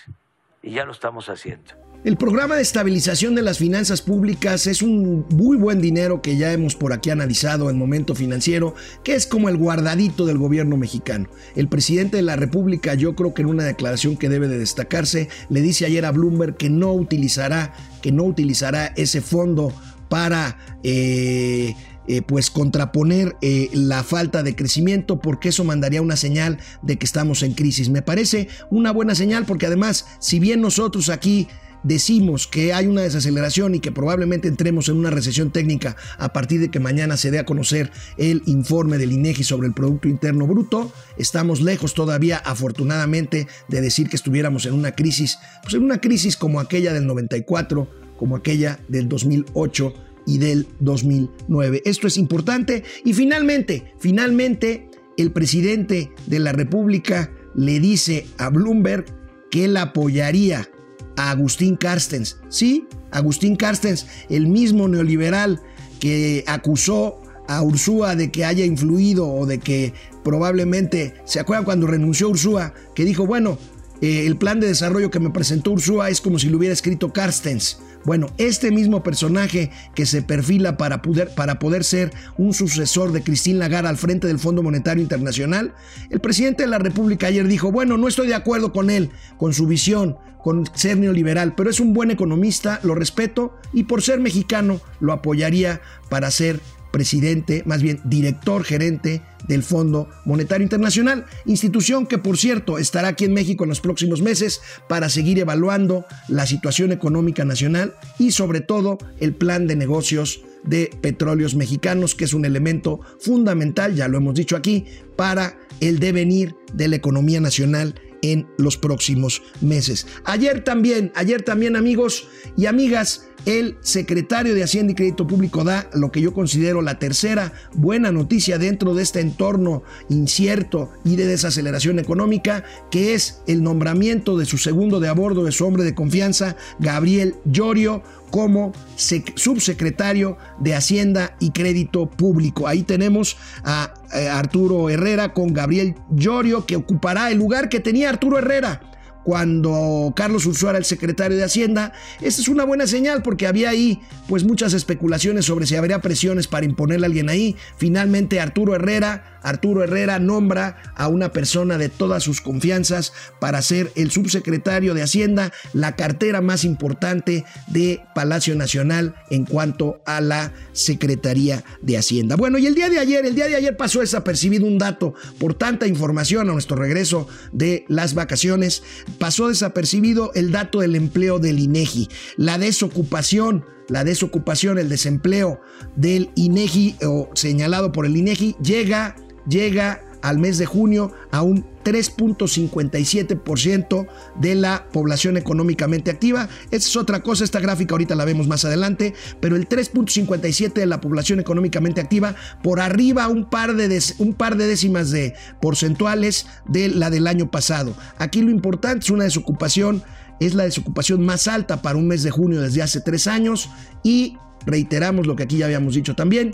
Y 0.61 0.71
ya 0.71 0.83
lo 0.83 0.91
estamos 0.91 1.29
haciendo. 1.29 1.71
El 2.03 2.17
programa 2.17 2.55
de 2.55 2.61
estabilización 2.61 3.33
de 3.33 3.43
las 3.43 3.59
finanzas 3.59 4.01
públicas 4.01 4.67
es 4.67 4.81
un 4.81 5.25
muy 5.29 5.55
buen 5.55 5.79
dinero 5.79 6.21
que 6.21 6.35
ya 6.35 6.51
hemos 6.51 6.75
por 6.75 6.91
aquí 6.91 7.11
analizado 7.11 7.69
en 7.69 7.77
momento 7.77 8.13
financiero, 8.13 8.75
que 9.05 9.15
es 9.15 9.25
como 9.25 9.47
el 9.47 9.55
guardadito 9.55 10.25
del 10.25 10.37
gobierno 10.37 10.75
mexicano. 10.75 11.29
El 11.55 11.69
presidente 11.69 12.17
de 12.17 12.23
la 12.23 12.35
República, 12.35 12.93
yo 12.93 13.15
creo 13.15 13.33
que 13.33 13.43
en 13.43 13.47
una 13.47 13.63
declaración 13.63 14.17
que 14.17 14.27
debe 14.27 14.49
de 14.49 14.59
destacarse, 14.59 15.29
le 15.49 15.61
dice 15.61 15.85
ayer 15.85 16.05
a 16.05 16.11
Bloomberg 16.11 16.57
que 16.57 16.69
no 16.69 16.91
utilizará, 16.91 17.73
que 18.01 18.11
no 18.11 18.23
utilizará 18.23 18.87
ese 18.97 19.21
fondo 19.21 19.73
para 20.09 20.57
eh, 20.83 21.73
eh, 22.12 22.22
pues 22.22 22.51
contraponer 22.51 23.38
eh, 23.41 23.70
la 23.72 24.03
falta 24.03 24.44
de 24.44 24.53
crecimiento 24.53 25.22
porque 25.22 25.48
eso 25.48 25.63
mandaría 25.63 26.01
una 26.01 26.18
señal 26.18 26.58
de 26.82 26.98
que 26.98 27.06
estamos 27.06 27.41
en 27.41 27.53
crisis. 27.53 27.88
Me 27.88 28.01
parece 28.01 28.50
una 28.70 28.91
buena 28.91 29.15
señal 29.15 29.46
porque 29.46 29.68
además, 29.68 30.06
si 30.20 30.38
bien 30.38 30.60
nosotros 30.60 31.08
aquí 31.08 31.48
decimos 31.84 32.48
que 32.48 32.74
hay 32.74 32.88
una 32.88 33.03
desaceleración 33.03 33.75
y 33.75 33.80
que 33.80 33.94
probablemente 33.94 34.50
entremos 34.50 34.89
en 34.89 34.98
una 34.98 35.10
recesión 35.10 35.51
técnica 35.51 35.96
a 36.18 36.34
partir 36.34 36.60
de 36.60 36.70
que 36.70 36.82
mañana 36.82 37.15
se 37.15 37.32
dé 37.32 37.39
a 37.39 37.46
conocer 37.46 37.94
el 38.18 38.44
informe 38.46 38.98
del 38.98 39.13
INEGI 39.13 39.46
sobre 39.46 39.70
el 39.70 39.74
Producto 39.74 40.10
Interno 40.10 40.48
Bruto, 40.48 40.91
estamos 41.18 41.62
lejos 41.62 41.94
todavía, 41.94 42.39
afortunadamente, 42.39 43.48
de 43.70 43.80
decir 43.80 44.10
que 44.10 44.18
estuviéramos 44.18 44.65
en 44.65 44.74
una 44.74 44.91
crisis, 44.91 45.39
pues 45.63 45.75
en 45.75 45.84
una 45.84 46.01
crisis 46.01 46.36
como 46.36 46.60
aquella 46.60 46.91
del 46.91 47.08
94, 47.08 47.89
como 48.18 48.36
aquella 48.36 48.82
del 48.89 49.08
2008 49.08 50.11
y 50.25 50.37
del 50.37 50.67
2009. 50.79 51.81
Esto 51.85 52.07
es 52.07 52.17
importante. 52.17 52.83
Y 53.03 53.13
finalmente, 53.13 53.93
finalmente, 53.99 54.89
el 55.17 55.31
presidente 55.31 56.11
de 56.27 56.39
la 56.39 56.51
República 56.51 57.31
le 57.55 57.79
dice 57.79 58.27
a 58.37 58.49
Bloomberg 58.49 59.05
que 59.49 59.65
él 59.65 59.77
apoyaría 59.77 60.69
a 61.17 61.31
Agustín 61.31 61.75
Carstens. 61.75 62.37
Sí, 62.49 62.87
Agustín 63.11 63.55
Carstens, 63.55 64.07
el 64.29 64.47
mismo 64.47 64.87
neoliberal 64.87 65.61
que 65.99 66.43
acusó 66.47 67.21
a 67.47 67.61
Ursúa 67.61 68.15
de 68.15 68.31
que 68.31 68.45
haya 68.45 68.65
influido 68.65 69.27
o 69.27 69.45
de 69.45 69.59
que 69.59 69.93
probablemente, 70.23 71.15
¿se 71.25 71.39
acuerdan 71.39 71.65
cuando 71.65 71.87
renunció 71.87 72.29
Ursúa? 72.29 72.73
Que 72.95 73.03
dijo, 73.03 73.25
bueno, 73.27 73.57
eh, 74.01 74.25
el 74.25 74.37
plan 74.37 74.59
de 74.59 74.67
desarrollo 74.67 75.11
que 75.11 75.19
me 75.19 75.29
presentó 75.29 75.71
Ursúa 75.71 76.09
es 76.09 76.21
como 76.21 76.39
si 76.39 76.49
lo 76.49 76.57
hubiera 76.57 76.73
escrito 76.73 77.11
Carstens. 77.11 77.79
Bueno, 78.03 78.27
este 78.38 78.72
mismo 78.72 79.03
personaje 79.03 79.72
que 79.93 80.05
se 80.05 80.22
perfila 80.22 80.77
para 80.77 81.01
poder, 81.01 81.34
para 81.36 81.60
poder 81.60 81.84
ser 81.84 82.12
un 82.38 82.53
sucesor 82.53 83.12
de 83.12 83.24
Christine 83.24 83.60
Lagarde 83.60 83.89
al 83.89 83.98
frente 83.98 84.27
del 84.27 84.39
Fondo 84.39 84.63
Monetario 84.63 85.03
Internacional, 85.03 85.75
el 86.10 86.20
presidente 86.20 86.63
de 86.63 86.70
la 86.70 86.79
República 86.79 87.27
ayer 87.27 87.48
dijo, 87.48 87.72
bueno, 87.72 87.98
no 87.98 88.08
estoy 88.08 88.27
de 88.27 88.36
acuerdo 88.36 88.74
con 88.74 88.89
él, 88.89 89.12
con 89.38 89.53
su 89.53 89.67
visión, 89.67 90.17
con 90.43 90.65
ser 90.74 90.98
neoliberal, 90.98 91.53
pero 91.55 91.70
es 91.70 91.79
un 91.79 91.93
buen 91.93 92.10
economista, 92.10 92.79
lo 92.84 92.96
respeto 92.96 93.55
y 93.74 93.84
por 93.84 94.01
ser 94.01 94.20
mexicano 94.20 94.81
lo 95.00 95.13
apoyaría 95.13 95.81
para 96.10 96.31
ser 96.31 96.60
presidente, 96.91 97.63
más 97.65 97.81
bien 97.81 98.00
director 98.03 98.63
gerente 98.63 99.21
del 99.48 99.63
Fondo 99.63 100.10
Monetario 100.25 100.63
Internacional, 100.63 101.25
institución 101.45 102.05
que 102.05 102.17
por 102.17 102.38
cierto 102.38 102.77
estará 102.77 103.10
aquí 103.10 103.25
en 103.25 103.33
México 103.33 103.63
en 103.63 103.69
los 103.69 103.81
próximos 103.81 104.21
meses 104.21 104.62
para 104.88 105.10
seguir 105.10 105.39
evaluando 105.39 106.05
la 106.27 106.45
situación 106.45 106.91
económica 106.91 107.45
nacional 107.45 107.95
y 108.19 108.31
sobre 108.31 108.62
todo 108.62 108.98
el 109.19 109.33
plan 109.33 109.67
de 109.67 109.75
negocios 109.75 110.41
de 110.63 110.91
petróleos 111.01 111.55
mexicanos, 111.55 112.13
que 112.13 112.25
es 112.25 112.33
un 112.33 112.45
elemento 112.45 113.01
fundamental, 113.19 113.95
ya 113.95 114.07
lo 114.07 114.17
hemos 114.17 114.36
dicho 114.36 114.55
aquí, 114.55 114.86
para 115.15 115.57
el 115.79 116.00
devenir 116.00 116.55
de 116.74 116.88
la 116.88 116.98
economía 116.98 117.41
nacional 117.41 117.95
en 118.21 118.48
los 118.57 118.77
próximos 118.77 119.41
meses. 119.62 120.07
Ayer 120.25 120.63
también, 120.63 121.12
ayer 121.15 121.41
también 121.41 121.75
amigos 121.75 122.27
y 122.55 122.67
amigas, 122.67 123.27
el 123.45 123.77
secretario 123.81 124.53
de 124.53 124.63
Hacienda 124.63 124.91
y 124.91 124.95
Crédito 124.95 125.25
Público 125.25 125.63
da 125.63 125.89
lo 125.93 126.12
que 126.12 126.21
yo 126.21 126.33
considero 126.33 126.81
la 126.81 127.00
tercera 127.00 127.53
buena 127.74 128.12
noticia 128.12 128.57
dentro 128.57 128.93
de 128.93 129.03
este 129.03 129.19
entorno 129.19 129.83
incierto 130.10 130.91
y 131.03 131.15
de 131.15 131.25
desaceleración 131.25 132.00
económica, 132.00 132.63
que 132.91 133.13
es 133.13 133.41
el 133.48 133.63
nombramiento 133.63 134.38
de 134.38 134.45
su 134.45 134.57
segundo 134.57 135.00
de 135.00 135.10
a 135.10 135.13
bordo 135.13 135.43
de 135.43 135.51
su 135.51 135.65
hombre 135.65 135.83
de 135.83 135.95
confianza, 135.95 136.55
Gabriel 136.79 137.36
Llorio, 137.45 138.03
como 138.29 138.74
subsecretario 138.95 140.38
de 140.60 140.75
Hacienda 140.75 141.36
y 141.39 141.51
Crédito 141.51 142.10
Público. 142.10 142.67
Ahí 142.67 142.83
tenemos 142.83 143.38
a, 143.63 143.93
eh, 144.13 144.29
Arturo 144.29 144.89
Herrera 144.89 145.33
con 145.33 145.53
Gabriel 145.53 145.95
Llorio, 146.12 146.65
que 146.65 146.75
ocupará 146.77 147.31
el 147.31 147.39
lugar 147.39 147.69
que 147.69 147.79
tenía 147.79 148.10
Arturo 148.10 148.38
Herrera 148.38 148.90
cuando 149.23 150.13
Carlos 150.15 150.45
Ursúa 150.45 150.71
era 150.71 150.79
el 150.79 150.85
secretario 150.85 151.37
de 151.37 151.43
Hacienda. 151.43 151.93
Esta 152.21 152.41
es 152.41 152.47
una 152.47 152.63
buena 152.63 152.87
señal 152.87 153.21
porque 153.21 153.47
había 153.47 153.69
ahí 153.69 154.01
pues 154.27 154.43
muchas 154.43 154.73
especulaciones 154.73 155.45
sobre 155.45 155.65
si 155.65 155.75
habría 155.75 156.01
presiones 156.01 156.47
para 156.47 156.65
imponerle 156.65 157.05
a 157.05 157.09
alguien 157.09 157.29
ahí. 157.29 157.55
Finalmente 157.77 158.39
Arturo 158.39 158.75
Herrera, 158.75 159.39
Arturo 159.43 159.83
Herrera 159.83 160.19
nombra 160.19 160.77
a 160.95 161.07
una 161.07 161.31
persona 161.31 161.77
de 161.77 161.89
todas 161.89 162.23
sus 162.23 162.41
confianzas 162.41 163.13
para 163.39 163.61
ser 163.61 163.91
el 163.95 164.11
subsecretario 164.11 164.93
de 164.93 165.03
Hacienda, 165.03 165.51
la 165.73 165.95
cartera 165.95 166.41
más 166.41 166.63
importante 166.63 167.43
de 167.67 168.01
Palacio 168.13 168.55
Nacional 168.55 169.15
en 169.29 169.45
cuanto 169.45 170.01
a 170.05 170.21
la 170.21 170.53
Secretaría 170.73 171.63
de 171.81 171.97
Hacienda. 171.97 172.35
Bueno, 172.35 172.57
y 172.57 172.67
el 172.67 172.75
día 172.75 172.89
de 172.89 172.99
ayer, 172.99 173.25
el 173.25 173.35
día 173.35 173.47
de 173.47 173.55
ayer 173.55 173.75
pasó 173.77 173.99
desapercibido 173.99 174.65
un 174.65 174.77
dato 174.77 175.13
por 175.39 175.53
tanta 175.53 175.87
información 175.87 176.49
a 176.49 176.53
nuestro 176.53 176.75
regreso 176.77 177.27
de 177.51 177.85
las 177.87 178.13
vacaciones 178.13 178.83
pasó 179.18 179.48
desapercibido 179.48 180.32
el 180.34 180.51
dato 180.51 180.80
del 180.80 180.96
empleo 180.96 181.39
del 181.39 181.60
INEGI, 181.60 182.10
la 182.38 182.58
desocupación, 182.58 183.65
la 183.88 184.03
desocupación, 184.03 184.80
el 184.80 184.89
desempleo 184.89 185.60
del 185.96 186.30
INEGI 186.36 186.96
o 187.06 187.30
señalado 187.34 187.91
por 187.91 188.06
el 188.06 188.15
INEGI 188.18 188.56
llega 188.62 189.15
llega 189.48 190.03
al 190.21 190.39
mes 190.39 190.57
de 190.57 190.65
junio 190.65 191.11
a 191.31 191.41
un 191.41 191.65
3.57% 191.83 194.07
de 194.39 194.55
la 194.55 194.87
población 194.91 195.37
económicamente 195.37 196.11
activa. 196.11 196.49
Esa 196.69 196.89
es 196.89 196.95
otra 196.95 197.23
cosa, 197.23 197.43
esta 197.43 197.59
gráfica 197.59 197.93
ahorita 197.93 198.15
la 198.15 198.25
vemos 198.25 198.47
más 198.47 198.65
adelante, 198.65 199.15
pero 199.39 199.55
el 199.55 199.67
3.57 199.67 200.73
de 200.73 200.85
la 200.85 201.01
población 201.01 201.39
económicamente 201.39 202.01
activa 202.01 202.35
por 202.61 202.79
arriba 202.79 203.27
un 203.27 203.49
par 203.49 203.75
de, 203.75 203.99
un 204.19 204.33
par 204.33 204.57
de 204.57 204.67
décimas 204.67 205.09
de 205.11 205.33
porcentuales 205.61 206.45
de 206.67 206.89
la 206.89 207.09
del 207.09 207.25
año 207.27 207.49
pasado. 207.49 207.95
Aquí 208.17 208.41
lo 208.41 208.51
importante 208.51 209.05
es 209.05 209.09
una 209.09 209.23
desocupación, 209.23 210.03
es 210.39 210.53
la 210.53 210.63
desocupación 210.63 211.25
más 211.25 211.47
alta 211.47 211.81
para 211.81 211.97
un 211.97 212.07
mes 212.07 212.23
de 212.23 212.31
junio 212.31 212.61
desde 212.61 212.81
hace 212.81 213.01
tres 213.01 213.27
años 213.27 213.69
y 214.03 214.37
reiteramos 214.65 215.27
lo 215.27 215.35
que 215.35 215.43
aquí 215.43 215.57
ya 215.57 215.65
habíamos 215.65 215.95
dicho 215.95 216.15
también, 216.15 216.51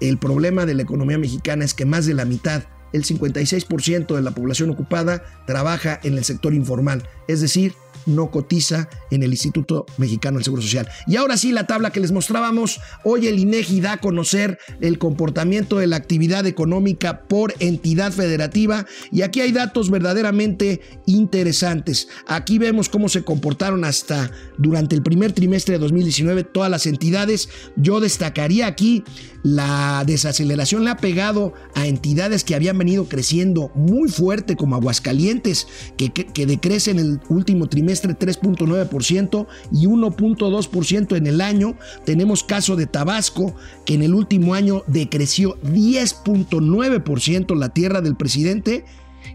el 0.00 0.18
problema 0.18 0.66
de 0.66 0.74
la 0.74 0.82
economía 0.82 1.18
mexicana 1.18 1.64
es 1.64 1.74
que 1.74 1.84
más 1.84 2.06
de 2.06 2.14
la 2.14 2.24
mitad, 2.24 2.62
el 2.92 3.04
56% 3.04 4.14
de 4.14 4.22
la 4.22 4.30
población 4.32 4.70
ocupada, 4.70 5.22
trabaja 5.46 6.00
en 6.02 6.18
el 6.18 6.24
sector 6.24 6.54
informal, 6.54 7.02
es 7.28 7.40
decir, 7.40 7.74
no 8.06 8.30
cotiza 8.30 8.88
en 9.10 9.22
el 9.22 9.30
Instituto 9.30 9.86
Mexicano 9.96 10.36
del 10.38 10.44
Seguro 10.44 10.62
Social. 10.62 10.88
Y 11.06 11.16
ahora 11.16 11.36
sí, 11.36 11.52
la 11.52 11.66
tabla 11.66 11.90
que 11.90 12.00
les 12.00 12.12
mostrábamos, 12.12 12.80
hoy 13.04 13.26
el 13.26 13.38
INEGI 13.38 13.80
da 13.80 13.92
a 13.92 14.00
conocer 14.00 14.58
el 14.80 14.98
comportamiento 14.98 15.78
de 15.78 15.86
la 15.86 15.96
actividad 15.96 16.46
económica 16.46 17.22
por 17.22 17.54
entidad 17.58 18.12
federativa 18.12 18.86
y 19.12 19.22
aquí 19.22 19.40
hay 19.40 19.52
datos 19.52 19.90
verdaderamente 19.90 20.80
interesantes. 21.06 22.08
Aquí 22.26 22.58
vemos 22.58 22.88
cómo 22.88 23.08
se 23.08 23.22
comportaron 23.22 23.84
hasta 23.84 24.30
durante 24.58 24.94
el 24.94 25.02
primer 25.02 25.32
trimestre 25.32 25.74
de 25.74 25.78
2019 25.80 26.44
todas 26.44 26.70
las 26.70 26.86
entidades. 26.86 27.48
Yo 27.76 28.00
destacaría 28.00 28.66
aquí 28.66 29.04
la 29.42 30.04
desaceleración 30.06 30.84
le 30.84 30.90
ha 30.90 30.96
pegado 30.96 31.54
a 31.74 31.86
entidades 31.86 32.44
que 32.44 32.54
habían 32.54 32.76
venido 32.76 33.08
creciendo 33.08 33.70
muy 33.74 34.10
fuerte 34.10 34.56
como 34.56 34.76
Aguascalientes, 34.76 35.66
que, 35.96 36.10
que, 36.10 36.46
decrece 36.46 36.90
en 36.90 36.98
el 36.98 37.20
último 37.28 37.66
trimestre 37.66 37.89
3.9% 37.92 39.46
y 39.72 39.86
1.2% 39.86 41.16
en 41.16 41.26
el 41.26 41.40
año. 41.40 41.76
Tenemos 42.04 42.44
caso 42.44 42.76
de 42.76 42.86
Tabasco, 42.86 43.54
que 43.84 43.94
en 43.94 44.02
el 44.02 44.14
último 44.14 44.54
año 44.54 44.84
decreció 44.86 45.60
10.9% 45.62 47.56
la 47.56 47.70
tierra 47.70 48.00
del 48.00 48.16
presidente. 48.16 48.84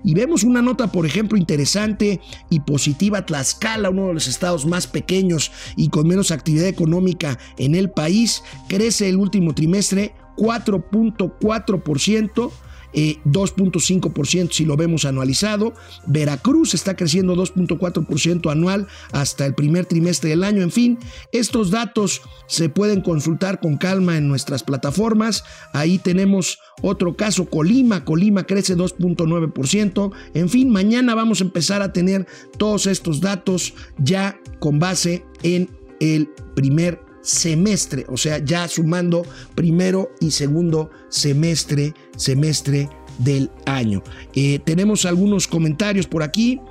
Y 0.03 0.13
vemos 0.13 0.43
una 0.43 0.61
nota, 0.61 0.91
por 0.91 1.05
ejemplo, 1.05 1.37
interesante 1.37 2.21
y 2.49 2.59
positiva, 2.61 3.25
Tlaxcala, 3.25 3.89
uno 3.89 4.07
de 4.07 4.15
los 4.15 4.27
estados 4.27 4.65
más 4.65 4.87
pequeños 4.87 5.51
y 5.75 5.89
con 5.89 6.07
menos 6.07 6.31
actividad 6.31 6.67
económica 6.67 7.37
en 7.57 7.75
el 7.75 7.89
país, 7.89 8.43
crece 8.67 9.09
el 9.09 9.17
último 9.17 9.53
trimestre 9.53 10.13
4.4%. 10.37 12.51
2.5% 12.95 14.43
eh, 14.43 14.47
si 14.51 14.65
lo 14.65 14.77
vemos 14.77 15.05
anualizado. 15.05 15.73
Veracruz 16.07 16.73
está 16.73 16.95
creciendo 16.95 17.35
2.4% 17.35 18.51
anual 18.51 18.87
hasta 19.11 19.45
el 19.45 19.53
primer 19.53 19.85
trimestre 19.85 20.29
del 20.29 20.43
año. 20.43 20.61
En 20.61 20.71
fin, 20.71 20.97
estos 21.31 21.71
datos 21.71 22.21
se 22.47 22.69
pueden 22.69 23.01
consultar 23.01 23.59
con 23.59 23.77
calma 23.77 24.17
en 24.17 24.27
nuestras 24.27 24.63
plataformas. 24.63 25.43
Ahí 25.73 25.97
tenemos 25.97 26.59
otro 26.81 27.15
caso, 27.15 27.49
Colima. 27.49 28.05
Colima 28.05 28.45
crece 28.45 28.75
2.9%. 28.75 30.11
En 30.33 30.49
fin, 30.49 30.69
mañana 30.69 31.15
vamos 31.15 31.41
a 31.41 31.45
empezar 31.45 31.81
a 31.81 31.93
tener 31.93 32.27
todos 32.57 32.87
estos 32.87 33.21
datos 33.21 33.73
ya 33.97 34.39
con 34.59 34.79
base 34.79 35.25
en 35.43 35.69
el 35.99 36.29
primer 36.55 37.04
semestre, 37.25 38.05
o 38.07 38.17
sea, 38.17 38.37
ya 38.37 38.67
sumando 38.67 39.25
primero 39.55 40.11
y 40.21 40.31
segundo 40.31 40.91
semestre, 41.09 41.93
semestre 42.15 42.87
del 43.17 43.49
año. 43.65 44.03
Eh, 44.33 44.59
tenemos 44.63 45.05
algunos 45.05 45.47
comentarios 45.47 46.07
por 46.07 46.23
aquí. 46.23 46.61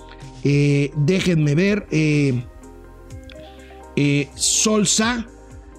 Eh, 0.45 0.91
déjenme 0.97 1.55
ver. 1.55 1.87
Eh, 1.91 2.45
Solsa, 4.35 5.27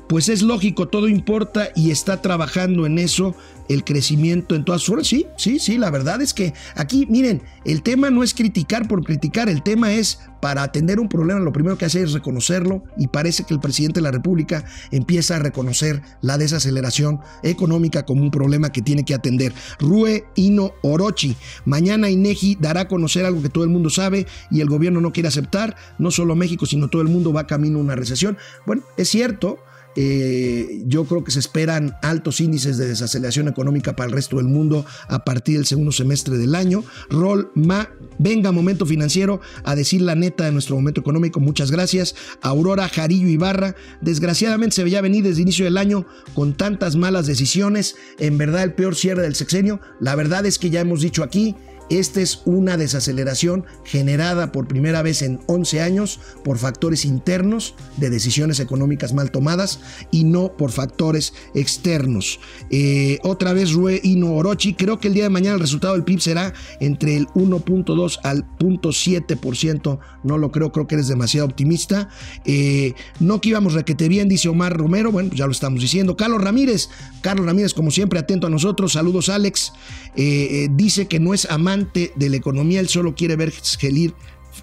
pues 0.07 0.29
es 0.29 0.41
lógico, 0.41 0.87
todo 0.87 1.07
importa 1.07 1.69
y 1.75 1.91
está 1.91 2.21
trabajando 2.21 2.85
en 2.85 2.99
eso 2.99 3.35
el 3.69 3.83
crecimiento 3.83 4.55
en 4.55 4.65
todas 4.65 4.85
formas. 4.85 5.07
Sí, 5.07 5.27
sí, 5.37 5.59
sí, 5.59 5.77
la 5.77 5.89
verdad 5.89 6.21
es 6.21 6.33
que 6.33 6.53
aquí, 6.75 7.05
miren, 7.09 7.41
el 7.63 7.81
tema 7.81 8.09
no 8.09 8.23
es 8.23 8.33
criticar 8.33 8.87
por 8.87 9.03
criticar, 9.03 9.49
el 9.49 9.63
tema 9.63 9.93
es 9.93 10.19
para 10.45 10.61
atender 10.61 10.99
un 10.99 11.09
problema, 11.09 11.39
lo 11.39 11.51
primero 11.51 11.75
que 11.75 11.85
hace 11.85 12.03
es 12.03 12.13
reconocerlo 12.13 12.83
y 12.97 13.07
parece 13.07 13.45
que 13.45 13.53
el 13.55 13.59
presidente 13.59 13.99
de 13.99 14.03
la 14.03 14.11
República 14.11 14.63
empieza 14.91 15.37
a 15.37 15.39
reconocer 15.39 16.03
la 16.21 16.37
desaceleración 16.37 17.19
económica 17.41 18.05
como 18.05 18.21
un 18.21 18.29
problema 18.29 18.71
que 18.71 18.83
tiene 18.83 19.03
que 19.05 19.15
atender. 19.15 19.53
Rue 19.79 20.25
Ino 20.35 20.73
Orochi, 20.83 21.35
mañana 21.65 22.11
INEGI 22.11 22.57
dará 22.59 22.81
a 22.81 22.87
conocer 22.87 23.25
algo 23.25 23.41
que 23.41 23.49
todo 23.49 23.63
el 23.63 23.71
mundo 23.71 23.89
sabe 23.89 24.27
y 24.51 24.61
el 24.61 24.69
gobierno 24.69 25.01
no 25.01 25.11
quiere 25.11 25.29
aceptar, 25.29 25.75
no 25.97 26.11
solo 26.11 26.35
México, 26.35 26.67
sino 26.67 26.89
todo 26.89 27.01
el 27.01 27.07
mundo 27.07 27.33
va 27.33 27.47
camino 27.47 27.79
a 27.79 27.81
una 27.81 27.95
recesión. 27.95 28.37
Bueno, 28.67 28.83
es 28.97 29.09
cierto, 29.09 29.57
eh, 29.95 30.83
yo 30.85 31.05
creo 31.05 31.23
que 31.23 31.31
se 31.31 31.39
esperan 31.39 31.95
altos 32.01 32.41
índices 32.41 32.77
de 32.77 32.87
desaceleración 32.87 33.47
económica 33.47 33.95
para 33.95 34.07
el 34.07 34.13
resto 34.13 34.37
del 34.37 34.47
mundo 34.47 34.85
a 35.07 35.23
partir 35.23 35.57
del 35.57 35.65
segundo 35.65 35.91
semestre 35.91 36.37
del 36.37 36.55
año. 36.55 36.83
Rol 37.09 37.51
Ma, 37.55 37.89
venga 38.17 38.51
momento 38.51 38.85
financiero 38.85 39.39
a 39.63 39.75
decir 39.75 40.01
la 40.01 40.15
neta 40.15 40.45
de 40.45 40.51
nuestro 40.51 40.75
momento 40.75 41.01
económico. 41.01 41.39
Muchas 41.39 41.71
gracias. 41.71 42.15
Aurora 42.41 42.89
Jarillo 42.89 43.27
Ibarra, 43.27 43.75
desgraciadamente 44.01 44.75
se 44.75 44.83
veía 44.83 45.01
venir 45.01 45.23
desde 45.23 45.37
el 45.37 45.43
inicio 45.43 45.65
del 45.65 45.77
año 45.77 46.05
con 46.33 46.55
tantas 46.55 46.95
malas 46.95 47.25
decisiones. 47.27 47.95
En 48.19 48.37
verdad 48.37 48.63
el 48.63 48.73
peor 48.73 48.95
cierre 48.95 49.21
del 49.21 49.35
sexenio. 49.35 49.79
La 49.99 50.15
verdad 50.15 50.45
es 50.45 50.59
que 50.59 50.69
ya 50.69 50.81
hemos 50.81 51.01
dicho 51.01 51.23
aquí 51.23 51.55
esta 51.89 52.21
es 52.21 52.41
una 52.45 52.77
desaceleración 52.77 53.65
generada 53.83 54.51
por 54.51 54.67
primera 54.67 55.01
vez 55.01 55.21
en 55.21 55.39
11 55.47 55.81
años 55.81 56.19
por 56.43 56.57
factores 56.57 57.05
internos 57.05 57.75
de 57.97 58.09
decisiones 58.09 58.59
económicas 58.59 59.13
mal 59.13 59.31
tomadas 59.31 59.79
y 60.11 60.23
no 60.23 60.53
por 60.57 60.71
factores 60.71 61.33
externos. 61.53 62.39
Eh, 62.69 63.19
otra 63.23 63.53
vez 63.53 63.73
Rue 63.73 63.99
Ino 64.03 64.33
Orochi, 64.33 64.73
creo 64.73 64.99
que 64.99 65.07
el 65.07 65.13
día 65.13 65.23
de 65.23 65.29
mañana 65.29 65.55
el 65.55 65.61
resultado 65.61 65.93
del 65.93 66.03
PIB 66.03 66.19
será 66.19 66.53
entre 66.79 67.15
el 67.15 67.27
1.2 67.29 68.19
al 68.23 68.45
0.7%, 68.57 69.99
no 70.23 70.37
lo 70.37 70.51
creo, 70.51 70.71
creo 70.71 70.87
que 70.87 70.95
eres 70.95 71.07
demasiado 71.07 71.47
optimista. 71.47 72.09
Eh, 72.45 72.93
no 73.19 73.41
que 73.41 73.49
íbamos 73.49 73.73
requete 73.73 74.07
bien, 74.07 74.27
dice 74.27 74.49
Omar 74.49 74.75
Romero, 74.75 75.11
bueno, 75.11 75.29
pues 75.29 75.39
ya 75.39 75.45
lo 75.45 75.51
estamos 75.51 75.81
diciendo. 75.81 76.17
Carlos 76.17 76.41
Ramírez, 76.41 76.89
Carlos 77.21 77.45
Ramírez 77.45 77.73
como 77.73 77.91
siempre 77.91 78.19
atento 78.19 78.47
a 78.47 78.49
nosotros, 78.49 78.93
saludos 78.93 79.29
Alex, 79.29 79.73
eh, 80.15 80.67
dice 80.71 81.07
que 81.07 81.19
no 81.19 81.33
es 81.33 81.49
de 81.83 82.29
la 82.29 82.35
economía, 82.35 82.79
él 82.79 82.89
solo 82.89 83.15
quiere 83.15 83.35
ver 83.35 83.51
gelir 83.51 84.13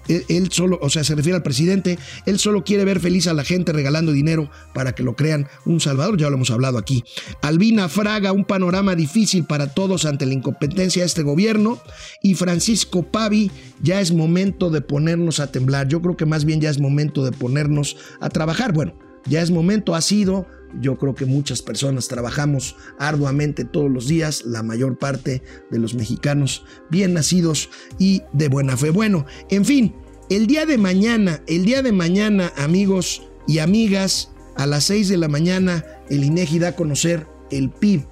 él, 0.07 0.49
solo, 0.51 0.79
o 0.81 0.89
sea, 0.89 1.03
se 1.03 1.15
refiere 1.15 1.37
al 1.37 1.43
presidente, 1.43 1.97
él 2.25 2.39
solo 2.39 2.63
quiere 2.63 2.85
ver 2.85 2.99
feliz 2.99 3.27
a 3.27 3.33
la 3.33 3.43
gente 3.43 3.71
regalando 3.71 4.11
dinero 4.11 4.49
para 4.73 4.93
que 4.93 5.03
lo 5.03 5.15
crean 5.15 5.47
un 5.65 5.79
salvador, 5.79 6.17
ya 6.17 6.29
lo 6.29 6.35
hemos 6.35 6.51
hablado 6.51 6.77
aquí. 6.77 7.03
Albina 7.41 7.87
Fraga, 7.89 8.31
un 8.31 8.45
panorama 8.45 8.95
difícil 8.95 9.45
para 9.45 9.73
todos 9.73 10.05
ante 10.05 10.25
la 10.25 10.33
incompetencia 10.33 11.03
de 11.03 11.07
este 11.07 11.23
gobierno. 11.23 11.79
Y 12.21 12.35
Francisco 12.35 13.03
Pavi, 13.03 13.51
ya 13.81 14.01
es 14.01 14.11
momento 14.11 14.69
de 14.69 14.81
ponernos 14.81 15.39
a 15.39 15.51
temblar. 15.51 15.87
Yo 15.87 16.01
creo 16.01 16.17
que 16.17 16.25
más 16.25 16.45
bien 16.45 16.61
ya 16.61 16.69
es 16.69 16.79
momento 16.79 17.23
de 17.23 17.31
ponernos 17.31 17.97
a 18.19 18.29
trabajar. 18.29 18.73
Bueno, 18.73 18.93
ya 19.25 19.41
es 19.41 19.51
momento, 19.51 19.95
ha 19.95 20.01
sido, 20.01 20.45
yo 20.81 20.97
creo 20.97 21.15
que 21.15 21.25
muchas 21.25 21.61
personas 21.61 22.07
trabajamos 22.07 22.75
arduamente 22.99 23.65
todos 23.65 23.91
los 23.91 24.07
días, 24.07 24.43
la 24.45 24.63
mayor 24.63 24.97
parte 24.97 25.43
de 25.69 25.79
los 25.79 25.93
mexicanos 25.93 26.65
bien 26.89 27.13
nacidos 27.13 27.69
y 27.99 28.23
de 28.33 28.49
buena 28.49 28.77
fe. 28.77 28.89
Bueno, 28.89 29.25
en 29.49 29.65
fin, 29.65 29.95
el 30.29 30.47
día 30.47 30.65
de 30.65 30.77
mañana, 30.77 31.41
el 31.47 31.65
día 31.65 31.81
de 31.81 31.91
mañana, 31.91 32.51
amigos 32.57 33.23
y 33.47 33.59
amigas, 33.59 34.31
a 34.55 34.67
las 34.67 34.85
6 34.85 35.09
de 35.09 35.17
la 35.17 35.27
mañana, 35.27 35.83
el 36.09 36.23
INEGI 36.23 36.59
da 36.59 36.69
a 36.69 36.75
conocer 36.75 37.25
el 37.49 37.69
PIB 37.69 38.05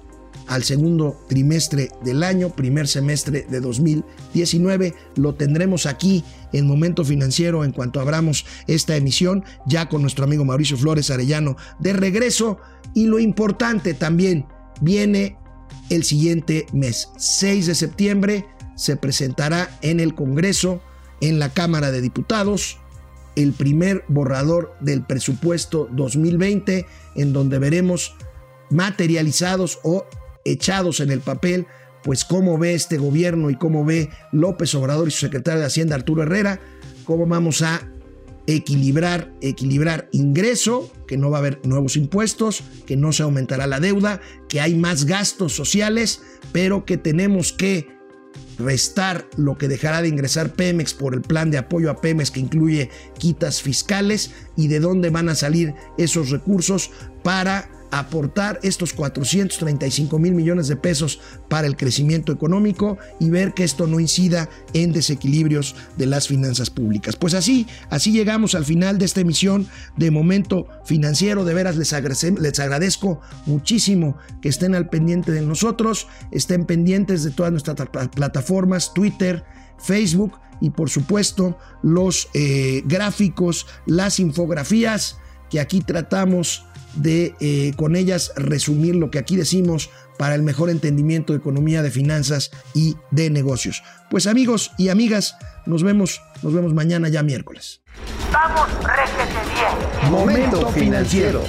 al 0.48 0.64
segundo 0.64 1.16
trimestre 1.28 1.90
del 2.04 2.22
año, 2.22 2.50
primer 2.50 2.88
semestre 2.88 3.46
de 3.48 3.60
2019. 3.60 4.94
Lo 5.16 5.34
tendremos 5.34 5.86
aquí 5.86 6.24
en 6.52 6.66
Momento 6.66 7.04
Financiero 7.04 7.64
en 7.64 7.72
cuanto 7.72 8.00
abramos 8.00 8.44
esta 8.66 8.96
emisión, 8.96 9.44
ya 9.66 9.88
con 9.88 10.02
nuestro 10.02 10.24
amigo 10.24 10.44
Mauricio 10.44 10.76
Flores 10.76 11.10
Arellano 11.10 11.56
de 11.78 11.92
regreso. 11.92 12.58
Y 12.94 13.06
lo 13.06 13.18
importante 13.18 13.94
también, 13.94 14.46
viene 14.80 15.36
el 15.90 16.04
siguiente 16.04 16.66
mes, 16.72 17.10
6 17.16 17.66
de 17.66 17.74
septiembre, 17.74 18.46
se 18.76 18.96
presentará 18.96 19.78
en 19.82 20.00
el 20.00 20.14
Congreso, 20.14 20.80
en 21.20 21.38
la 21.38 21.50
Cámara 21.50 21.90
de 21.90 22.00
Diputados, 22.00 22.78
el 23.36 23.52
primer 23.52 24.04
borrador 24.08 24.74
del 24.80 25.04
presupuesto 25.04 25.88
2020, 25.92 26.86
en 27.16 27.32
donde 27.32 27.58
veremos 27.58 28.14
materializados 28.70 29.78
o 29.82 30.06
echados 30.44 31.00
en 31.00 31.10
el 31.10 31.20
papel, 31.20 31.66
pues 32.02 32.24
cómo 32.24 32.58
ve 32.58 32.74
este 32.74 32.98
gobierno 32.98 33.50
y 33.50 33.56
cómo 33.56 33.84
ve 33.84 34.10
López 34.32 34.74
Obrador 34.74 35.08
y 35.08 35.10
su 35.10 35.20
secretario 35.20 35.60
de 35.60 35.66
Hacienda 35.66 35.94
Arturo 35.94 36.22
Herrera, 36.22 36.60
cómo 37.04 37.26
vamos 37.26 37.62
a 37.62 37.88
equilibrar, 38.46 39.32
equilibrar 39.40 40.08
ingreso, 40.12 40.90
que 41.06 41.16
no 41.16 41.30
va 41.30 41.38
a 41.38 41.40
haber 41.40 41.60
nuevos 41.64 41.96
impuestos, 41.96 42.62
que 42.86 42.96
no 42.96 43.12
se 43.12 43.22
aumentará 43.22 43.66
la 43.66 43.80
deuda, 43.80 44.20
que 44.48 44.60
hay 44.60 44.74
más 44.74 45.04
gastos 45.04 45.52
sociales, 45.52 46.22
pero 46.52 46.84
que 46.84 46.96
tenemos 46.96 47.52
que 47.52 47.88
restar 48.58 49.28
lo 49.36 49.56
que 49.58 49.68
dejará 49.68 50.02
de 50.02 50.08
ingresar 50.08 50.52
Pemex 50.52 50.94
por 50.94 51.14
el 51.14 51.22
plan 51.22 51.50
de 51.50 51.58
apoyo 51.58 51.90
a 51.90 52.00
Pemex 52.00 52.30
que 52.30 52.40
incluye 52.40 52.90
quitas 53.18 53.62
fiscales 53.62 54.30
y 54.56 54.68
de 54.68 54.80
dónde 54.80 55.10
van 55.10 55.28
a 55.28 55.34
salir 55.34 55.74
esos 55.98 56.30
recursos 56.30 56.90
para 57.22 57.70
aportar 57.92 58.58
estos 58.62 58.94
435 58.94 60.18
mil 60.18 60.32
millones 60.32 60.66
de 60.66 60.76
pesos 60.76 61.20
para 61.48 61.66
el 61.66 61.76
crecimiento 61.76 62.32
económico 62.32 62.96
y 63.20 63.28
ver 63.28 63.52
que 63.52 63.64
esto 63.64 63.86
no 63.86 64.00
incida 64.00 64.48
en 64.72 64.92
desequilibrios 64.92 65.76
de 65.98 66.06
las 66.06 66.26
finanzas 66.26 66.70
públicas. 66.70 67.16
Pues 67.16 67.34
así, 67.34 67.66
así 67.90 68.10
llegamos 68.10 68.54
al 68.54 68.64
final 68.64 68.96
de 68.96 69.04
esta 69.04 69.20
emisión 69.20 69.68
de 69.96 70.10
Momento 70.10 70.66
Financiero. 70.86 71.44
De 71.44 71.52
veras 71.52 71.76
les, 71.76 71.92
les 71.92 72.60
agradezco 72.60 73.20
muchísimo 73.44 74.16
que 74.40 74.48
estén 74.48 74.74
al 74.74 74.88
pendiente 74.88 75.30
de 75.30 75.42
nosotros, 75.42 76.08
estén 76.30 76.64
pendientes 76.64 77.22
de 77.24 77.30
todas 77.30 77.52
nuestras 77.52 77.76
plataformas, 78.14 78.94
Twitter, 78.94 79.44
Facebook 79.78 80.32
y 80.62 80.70
por 80.70 80.88
supuesto 80.88 81.58
los 81.82 82.28
eh, 82.32 82.82
gráficos, 82.86 83.66
las 83.84 84.18
infografías 84.18 85.18
que 85.50 85.60
aquí 85.60 85.80
tratamos 85.80 86.64
de 86.94 87.34
eh, 87.40 87.72
con 87.76 87.96
ellas 87.96 88.32
resumir 88.36 88.94
lo 88.96 89.10
que 89.10 89.18
aquí 89.18 89.36
decimos 89.36 89.90
para 90.18 90.34
el 90.34 90.42
mejor 90.42 90.70
entendimiento 90.70 91.32
de 91.32 91.38
economía, 91.38 91.82
de 91.82 91.90
finanzas 91.90 92.50
y 92.74 92.96
de 93.10 93.30
negocios. 93.30 93.82
Pues 94.10 94.26
amigos 94.26 94.72
y 94.78 94.88
amigas, 94.88 95.36
nos 95.66 95.82
vemos, 95.82 96.22
nos 96.42 96.52
vemos 96.52 96.74
mañana 96.74 97.08
ya 97.08 97.22
miércoles. 97.22 97.80
Vamos, 98.32 98.68
bien. 98.80 100.10
Momento 100.10 100.68
financiero. 100.68 101.42